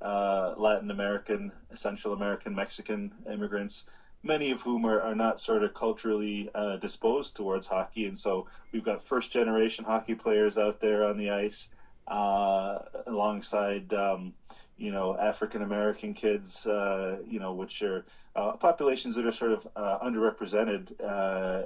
uh, 0.00 0.54
Latin 0.56 0.90
American, 0.90 1.52
Central 1.72 2.14
American, 2.14 2.54
Mexican 2.54 3.12
immigrants 3.30 3.90
many 4.22 4.50
of 4.50 4.60
whom 4.62 4.84
are, 4.84 5.00
are 5.00 5.14
not 5.14 5.40
sort 5.40 5.62
of 5.62 5.74
culturally 5.74 6.48
uh, 6.54 6.76
disposed 6.76 7.36
towards 7.36 7.68
hockey. 7.68 8.06
And 8.06 8.16
so 8.16 8.46
we've 8.72 8.82
got 8.82 9.00
first 9.00 9.32
generation 9.32 9.84
hockey 9.84 10.14
players 10.14 10.58
out 10.58 10.80
there 10.80 11.04
on 11.04 11.16
the 11.16 11.30
ice 11.30 11.76
uh, 12.06 12.78
alongside, 13.06 13.92
um, 13.92 14.32
you 14.76 14.92
know, 14.92 15.16
African 15.16 15.62
American 15.62 16.14
kids, 16.14 16.66
uh, 16.66 17.20
you 17.28 17.38
know, 17.38 17.52
which 17.52 17.82
are 17.82 18.04
uh, 18.34 18.56
populations 18.56 19.16
that 19.16 19.26
are 19.26 19.32
sort 19.32 19.52
of 19.52 19.66
uh, 19.76 19.98
underrepresented 20.00 20.90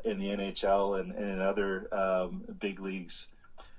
in 0.04 0.18
the 0.18 0.28
NHL 0.28 1.00
and, 1.00 1.12
and 1.12 1.30
in 1.32 1.40
other 1.40 1.88
um, 1.92 2.42
big 2.58 2.80
leagues. 2.80 3.32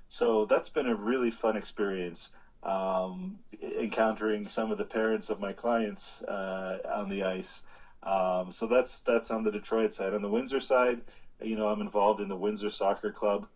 So 0.08 0.46
that's 0.46 0.70
been 0.70 0.88
a 0.88 0.96
really 0.96 1.32
fun 1.32 1.58
experience. 1.58 2.38
Um, 2.63 3.39
encountering 3.78 4.47
some 4.47 4.71
of 4.71 4.78
the 4.78 4.86
parents 4.86 5.30
of 5.30 5.41
my 5.41 5.52
clients 5.52 6.23
on 6.23 7.10
the 7.10 7.23
ice, 7.23 7.67
um, 8.04 8.52
so 8.52 8.67
that's 8.67 9.02
that's 9.02 9.32
on 9.32 9.43
the 9.43 9.52
Detroit 9.52 9.91
side. 9.93 10.13
On 10.13 10.21
the 10.21 10.30
Windsor 10.30 10.60
side, 10.60 11.02
you 11.41 11.56
know, 11.56 11.69
I'm 11.69 11.82
involved 11.82 12.19
in 12.19 12.28
the 12.28 12.36
Windsor 12.36 12.69
Soccer 12.69 13.12
Club, 13.12 13.47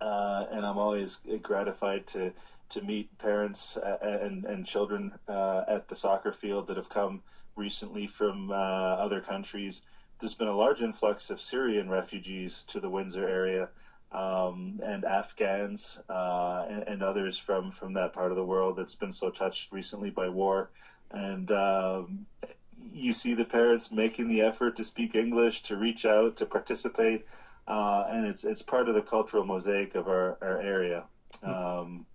uh, 0.00 0.46
and 0.50 0.66
I'm 0.66 0.78
always 0.78 1.26
gratified 1.42 2.06
to 2.08 2.32
to 2.70 2.82
meet 2.82 3.16
parents 3.18 3.76
uh, 3.76 3.98
and 4.22 4.44
and 4.44 4.66
children 4.66 5.12
uh, 5.28 5.64
at 5.68 5.88
the 5.88 5.94
soccer 5.94 6.32
field 6.32 6.66
that 6.66 6.76
have 6.76 6.88
come 6.88 7.22
recently 7.56 8.06
from 8.06 8.50
uh, 8.50 8.54
other 8.54 9.20
countries. 9.20 9.88
There's 10.18 10.34
been 10.34 10.48
a 10.48 10.56
large 10.56 10.82
influx 10.82 11.30
of 11.30 11.40
Syrian 11.40 11.88
refugees 11.88 12.64
to 12.66 12.80
the 12.80 12.90
Windsor 12.90 13.28
area. 13.28 13.70
Um, 14.14 14.78
and 14.84 15.04
Afghans 15.04 16.04
uh, 16.08 16.66
and, 16.70 16.84
and, 16.86 17.02
others 17.02 17.36
from, 17.36 17.72
from 17.72 17.94
that 17.94 18.12
part 18.12 18.30
of 18.30 18.36
the 18.36 18.44
world 18.44 18.76
that's 18.76 18.94
been 18.94 19.10
so 19.10 19.28
touched 19.28 19.72
recently 19.72 20.10
by 20.10 20.28
war. 20.28 20.70
And 21.10 21.50
um, 21.50 22.26
you 22.92 23.12
see 23.12 23.34
the 23.34 23.44
parents 23.44 23.90
making 23.90 24.28
the 24.28 24.42
effort 24.42 24.76
to 24.76 24.84
speak 24.84 25.16
English, 25.16 25.62
to 25.62 25.76
reach 25.76 26.06
out, 26.06 26.36
to 26.36 26.46
participate, 26.46 27.26
uh, 27.66 28.04
and 28.08 28.26
it's 28.26 28.44
it's 28.44 28.62
part 28.62 28.88
of 28.88 28.94
the 28.94 29.02
cultural 29.02 29.44
mosaic 29.44 29.96
of 29.96 30.06
our, 30.06 30.38
our 30.40 30.60
area. 30.60 31.06
Um, 31.42 32.06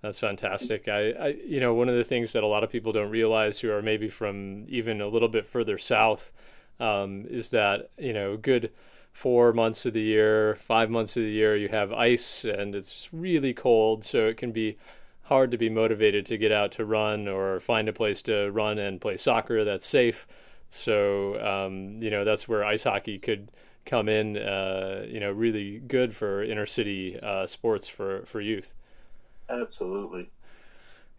That's 0.00 0.18
fantastic. 0.18 0.88
I, 0.88 1.10
I, 1.10 1.26
you 1.44 1.60
know, 1.60 1.74
one 1.74 1.90
of 1.90 1.96
the 1.96 2.04
things 2.04 2.32
that 2.32 2.42
a 2.42 2.46
lot 2.46 2.64
of 2.64 2.70
people 2.70 2.92
don't 2.92 3.10
realize 3.10 3.58
who 3.58 3.70
are 3.70 3.82
maybe 3.82 4.08
from 4.08 4.64
even 4.68 5.02
a 5.02 5.08
little 5.08 5.28
bit 5.28 5.46
further 5.46 5.76
south 5.76 6.32
um, 6.80 7.26
is 7.28 7.50
that 7.50 7.90
you 7.98 8.14
know, 8.14 8.36
good 8.36 8.70
four 9.12 9.52
months 9.52 9.86
of 9.86 9.92
the 9.92 10.00
year, 10.00 10.56
five 10.56 10.90
months 10.90 11.16
of 11.16 11.22
the 11.22 11.30
year, 11.30 11.56
you 11.56 11.68
have 11.68 11.92
ice 11.92 12.44
and 12.44 12.74
it's 12.74 13.08
really 13.12 13.54
cold, 13.54 14.04
so 14.04 14.26
it 14.26 14.36
can 14.36 14.52
be 14.52 14.76
hard 15.22 15.50
to 15.50 15.58
be 15.58 15.70
motivated 15.70 16.26
to 16.26 16.36
get 16.36 16.52
out 16.52 16.72
to 16.72 16.84
run 16.84 17.28
or 17.28 17.60
find 17.60 17.88
a 17.88 17.92
place 17.92 18.22
to 18.22 18.50
run 18.50 18.78
and 18.78 19.00
play 19.00 19.16
soccer 19.16 19.64
that's 19.64 19.86
safe. 19.86 20.26
So 20.68 21.34
um, 21.44 21.98
you 22.00 22.10
know 22.10 22.24
that's 22.24 22.48
where 22.48 22.64
ice 22.64 22.84
hockey 22.84 23.18
could 23.18 23.50
come 23.84 24.08
in. 24.08 24.36
Uh, 24.36 25.04
you 25.08 25.20
know, 25.20 25.30
really 25.30 25.80
good 25.80 26.14
for 26.14 26.42
inner 26.42 26.66
city 26.66 27.18
uh, 27.20 27.46
sports 27.46 27.88
for 27.88 28.24
for 28.26 28.40
youth. 28.40 28.74
Absolutely. 29.48 30.30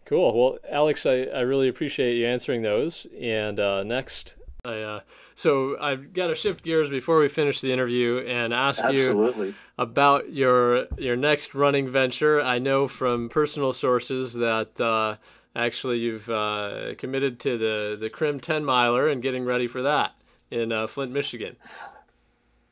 Cool. 0.04 0.38
Well, 0.38 0.58
Alex, 0.68 1.06
I, 1.06 1.22
I 1.22 1.40
really 1.40 1.68
appreciate 1.68 2.16
you 2.16 2.26
answering 2.26 2.62
those. 2.62 3.06
And 3.18 3.58
uh, 3.58 3.82
next, 3.84 4.34
I, 4.64 4.80
uh, 4.80 5.00
so 5.34 5.76
I've 5.78 6.12
got 6.12 6.28
to 6.28 6.34
shift 6.34 6.64
gears 6.64 6.88
before 6.88 7.18
we 7.18 7.28
finish 7.28 7.60
the 7.60 7.72
interview 7.72 8.24
and 8.26 8.54
ask 8.54 8.80
Absolutely. 8.82 9.48
you 9.48 9.54
about 9.76 10.32
your 10.32 10.86
your 10.96 11.16
next 11.16 11.54
running 11.54 11.88
venture. 11.88 12.40
I 12.40 12.58
know 12.58 12.88
from 12.88 13.28
personal 13.28 13.72
sources 13.72 14.34
that 14.34 14.80
uh, 14.80 15.16
actually 15.54 15.98
you've 15.98 16.28
uh, 16.30 16.94
committed 16.96 17.40
to 17.40 17.58
the 17.58 17.96
the 18.00 18.08
Crim 18.08 18.40
10 18.40 18.64
miler 18.64 19.08
and 19.08 19.22
getting 19.22 19.44
ready 19.44 19.66
for 19.66 19.82
that 19.82 20.12
in 20.50 20.72
uh, 20.72 20.86
Flint, 20.86 21.12
Michigan. 21.12 21.56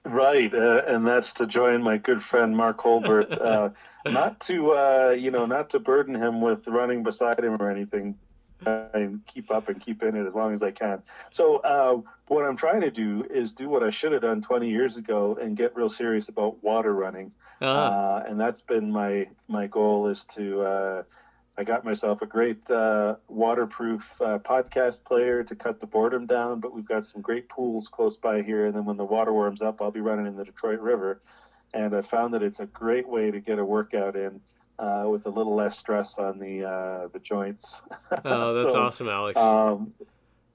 Right, 0.05 0.52
uh, 0.52 0.83
and 0.87 1.07
that's 1.07 1.35
to 1.35 1.46
join 1.46 1.83
my 1.83 1.96
good 1.96 2.22
friend 2.22 2.57
Mark 2.57 2.78
Holbert. 2.78 3.31
Uh, 3.38 3.70
not 4.11 4.40
to 4.40 5.14
you 5.18 5.31
know, 5.31 5.46
not 5.46 5.70
to 5.70 5.78
burden 5.78 6.14
him 6.14 6.40
with 6.40 6.66
running 6.66 7.02
beside 7.02 7.38
him 7.38 7.61
or 7.61 7.70
anything, 7.70 8.16
and 8.66 9.25
keep 9.27 9.51
up 9.51 9.68
and 9.68 9.81
keep 9.81 10.03
in 10.03 10.16
it 10.16 10.27
as 10.27 10.35
long 10.35 10.53
as 10.53 10.62
I 10.62 10.70
can. 10.70 11.03
So 11.31 11.57
uh, 11.57 12.01
what 12.29 12.44
I'm 12.44 12.57
trying 12.57 12.83
to 12.83 12.90
do 12.90 13.25
is 13.29 13.53
do 13.53 13.68
what 13.68 13.83
I 13.83 13.90
should 13.90 14.12
have 14.12 14.22
done 14.22 14.40
20 14.40 14.68
years 14.68 14.96
ago 14.96 15.38
and 15.40 15.57
get 15.57 15.77
real 15.77 15.88
serious 15.88 16.29
about 16.29 16.62
water 16.62 16.92
running. 16.92 17.35
Uh-huh. 17.61 17.75
Uh, 17.75 18.25
and 18.27 18.40
that's 18.40 18.62
been 18.62 18.90
my 18.90 19.29
my 19.48 19.66
goal 19.66 20.09
is 20.09 20.25
to. 20.37 20.62
Uh, 20.62 21.03
I 21.57 21.64
got 21.64 21.85
myself 21.85 22.22
a 22.22 22.27
great 22.27 22.70
uh, 22.70 23.16
waterproof 23.29 24.20
uh, 24.22 24.38
podcast 24.38 25.05
player 25.05 25.44
to 25.44 25.55
cut 25.55 25.81
the 25.81 25.87
boredom 25.87 26.25
down, 26.25 26.61
but 26.61 26.72
we've 26.72 26.88
got 26.88 27.05
some 27.05 27.20
great 27.20 27.51
pools 27.51 27.88
close 27.88 28.16
by 28.16 28.40
here. 28.40 28.64
And 28.64 28.75
then 28.75 28.87
when 28.87 28.96
the 28.96 29.05
water 29.05 29.35
warms 29.35 29.61
up, 29.61 29.83
I'll 29.83 29.90
be 29.90 30.01
running 30.01 30.27
in 30.27 30.35
the 30.35 30.46
Detroit 30.46 30.81
River. 30.81 31.20
And 31.75 31.94
I 31.94 32.01
found 32.01 32.33
that 32.33 32.42
it's 32.42 32.61
a 32.61 32.66
great 32.66 33.07
way 33.07 33.31
to 33.31 33.38
get 33.38 33.59
a 33.59 33.64
workout 33.64 34.16
in 34.16 34.40
uh, 34.83 35.09
with 35.09 35.27
a 35.27 35.31
little 35.31 35.55
less 35.55 35.79
stress 35.79 36.18
on 36.18 36.38
the 36.38 36.64
uh, 36.64 37.09
the 37.12 37.21
joints. 37.21 37.81
Oh, 38.25 38.53
that's 38.53 38.73
so, 38.73 38.83
awesome, 38.83 39.09
Alex. 39.09 39.38
Um, 39.38 39.95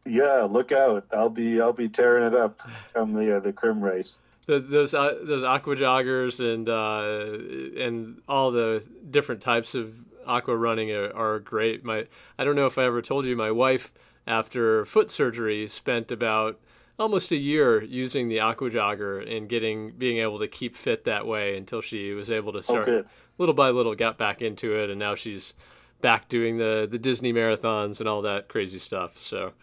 yeah, 0.05 0.47
look 0.49 0.71
out! 0.71 1.05
I'll 1.11 1.29
be 1.29 1.59
I'll 1.59 1.73
be 1.73 1.89
tearing 1.89 2.25
it 2.25 2.35
up 2.35 2.59
come 2.93 3.13
the 3.13 3.37
uh, 3.37 3.39
the 3.39 3.51
Crim 3.51 3.81
race. 3.81 4.19
The, 4.45 4.59
those 4.59 4.93
uh, 4.93 5.17
those 5.23 5.43
aqua 5.43 5.75
joggers 5.75 6.39
and 6.39 6.69
uh, 6.69 7.83
and 7.83 8.21
all 8.27 8.51
the 8.51 8.85
different 9.09 9.41
types 9.41 9.75
of 9.75 9.95
aqua 10.25 10.55
running 10.55 10.91
are, 10.91 11.11
are 11.15 11.39
great. 11.39 11.83
My 11.83 12.05
I 12.37 12.43
don't 12.43 12.55
know 12.55 12.67
if 12.67 12.77
I 12.77 12.85
ever 12.85 13.01
told 13.01 13.25
you, 13.25 13.35
my 13.35 13.51
wife 13.51 13.91
after 14.27 14.85
foot 14.85 15.09
surgery 15.09 15.67
spent 15.67 16.11
about 16.11 16.59
almost 16.99 17.31
a 17.31 17.37
year 17.37 17.83
using 17.83 18.27
the 18.29 18.39
aqua 18.39 18.69
jogger 18.69 19.35
and 19.35 19.49
getting 19.49 19.91
being 19.91 20.19
able 20.19 20.39
to 20.39 20.47
keep 20.47 20.75
fit 20.75 21.05
that 21.05 21.25
way 21.25 21.57
until 21.57 21.81
she 21.81 22.13
was 22.13 22.29
able 22.29 22.53
to 22.53 22.61
start 22.63 22.85
good. 22.85 23.07
Little 23.37 23.55
by 23.55 23.69
little 23.69 23.95
got 23.95 24.17
back 24.17 24.41
into 24.41 24.75
it 24.75 24.89
and 24.89 24.99
now 24.99 25.15
she's 25.15 25.53
back 26.01 26.29
doing 26.29 26.57
the 26.57 26.87
the 26.89 26.99
Disney 26.99 27.33
marathons 27.33 27.99
and 27.99 28.07
all 28.07 28.21
that 28.23 28.47
crazy 28.49 28.79
stuff. 28.79 29.17
So 29.17 29.53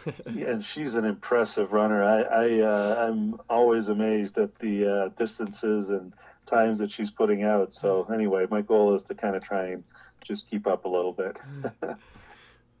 Yeah, 0.32 0.50
and 0.50 0.64
she's 0.64 0.94
an 0.94 1.04
impressive 1.04 1.72
runner. 1.72 2.02
I, 2.02 2.22
I 2.22 2.60
uh, 2.60 3.06
I'm 3.08 3.40
always 3.48 3.88
amazed 3.88 4.38
at 4.38 4.58
the 4.58 4.86
uh, 4.86 5.08
distances 5.08 5.90
and 5.90 6.12
times 6.46 6.78
that 6.78 6.90
she's 6.90 7.10
putting 7.10 7.42
out. 7.42 7.72
So 7.72 8.06
anyway, 8.12 8.46
my 8.50 8.62
goal 8.62 8.94
is 8.94 9.02
to 9.04 9.14
kind 9.14 9.36
of 9.36 9.44
try 9.44 9.66
and 9.66 9.84
just 10.24 10.50
keep 10.50 10.66
up 10.66 10.84
a 10.84 10.88
little 10.88 11.12
bit. 11.12 11.38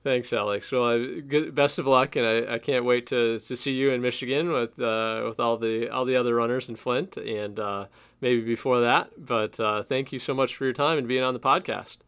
Thanks, 0.04 0.32
Alex. 0.32 0.72
Well, 0.72 0.84
I, 0.84 1.20
good, 1.20 1.54
best 1.54 1.78
of 1.78 1.86
luck, 1.86 2.16
and 2.16 2.26
I, 2.26 2.54
I 2.54 2.58
can't 2.58 2.84
wait 2.84 3.06
to, 3.08 3.38
to 3.38 3.56
see 3.56 3.72
you 3.72 3.92
in 3.92 4.02
Michigan 4.02 4.50
with 4.50 4.78
uh, 4.80 5.22
with 5.26 5.38
all 5.38 5.56
the 5.56 5.90
all 5.90 6.04
the 6.04 6.16
other 6.16 6.34
runners 6.34 6.68
in 6.68 6.74
Flint, 6.74 7.16
and 7.16 7.60
uh, 7.60 7.86
maybe 8.20 8.40
before 8.40 8.80
that. 8.80 9.10
But 9.16 9.60
uh, 9.60 9.84
thank 9.84 10.10
you 10.10 10.18
so 10.18 10.34
much 10.34 10.56
for 10.56 10.64
your 10.64 10.72
time 10.72 10.98
and 10.98 11.06
being 11.06 11.22
on 11.22 11.34
the 11.34 11.40
podcast. 11.40 11.98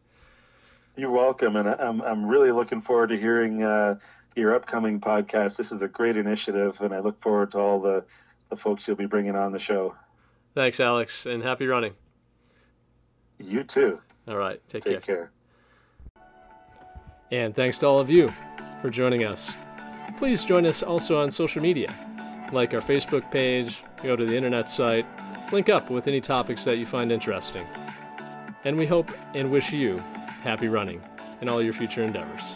You're 0.97 1.11
welcome, 1.11 1.55
and 1.55 1.69
I'm 1.69 2.01
I'm 2.01 2.25
really 2.25 2.51
looking 2.51 2.81
forward 2.81 3.09
to 3.09 3.17
hearing 3.17 3.63
uh, 3.63 3.99
your 4.35 4.55
upcoming 4.55 4.99
podcast. 4.99 5.55
This 5.55 5.71
is 5.71 5.81
a 5.81 5.87
great 5.87 6.17
initiative, 6.17 6.81
and 6.81 6.93
I 6.93 6.99
look 6.99 7.21
forward 7.21 7.51
to 7.51 7.59
all 7.59 7.79
the 7.79 8.03
the 8.49 8.57
folks 8.57 8.87
you'll 8.89 8.97
be 8.97 9.05
bringing 9.05 9.37
on 9.37 9.53
the 9.53 9.59
show. 9.59 9.95
Thanks, 10.53 10.81
Alex, 10.81 11.25
and 11.25 11.41
happy 11.41 11.67
running. 11.67 11.93
You 13.39 13.63
too. 13.63 14.01
All 14.27 14.37
right, 14.37 14.61
take, 14.67 14.83
Take 14.83 15.01
care. 15.01 15.15
care. 15.15 15.31
And 17.31 17.55
thanks 17.55 17.77
to 17.79 17.87
all 17.87 17.99
of 17.99 18.09
you 18.09 18.29
for 18.81 18.89
joining 18.89 19.23
us. 19.23 19.55
Please 20.17 20.45
join 20.45 20.65
us 20.65 20.83
also 20.83 21.19
on 21.19 21.31
social 21.31 21.61
media. 21.61 21.93
Like 22.51 22.73
our 22.73 22.79
Facebook 22.79 23.29
page, 23.31 23.83
go 24.03 24.15
to 24.15 24.25
the 24.25 24.35
internet 24.35 24.69
site, 24.69 25.05
link 25.51 25.69
up 25.69 25.89
with 25.89 26.07
any 26.07 26.21
topics 26.21 26.63
that 26.63 26.77
you 26.77 26.85
find 26.85 27.11
interesting. 27.11 27.65
And 28.63 28.77
we 28.77 28.85
hope 28.85 29.11
and 29.33 29.51
wish 29.51 29.71
you 29.71 29.97
happy 30.43 30.67
running 30.67 31.01
in 31.41 31.49
all 31.49 31.61
your 31.61 31.73
future 31.73 32.03
endeavors. 32.03 32.53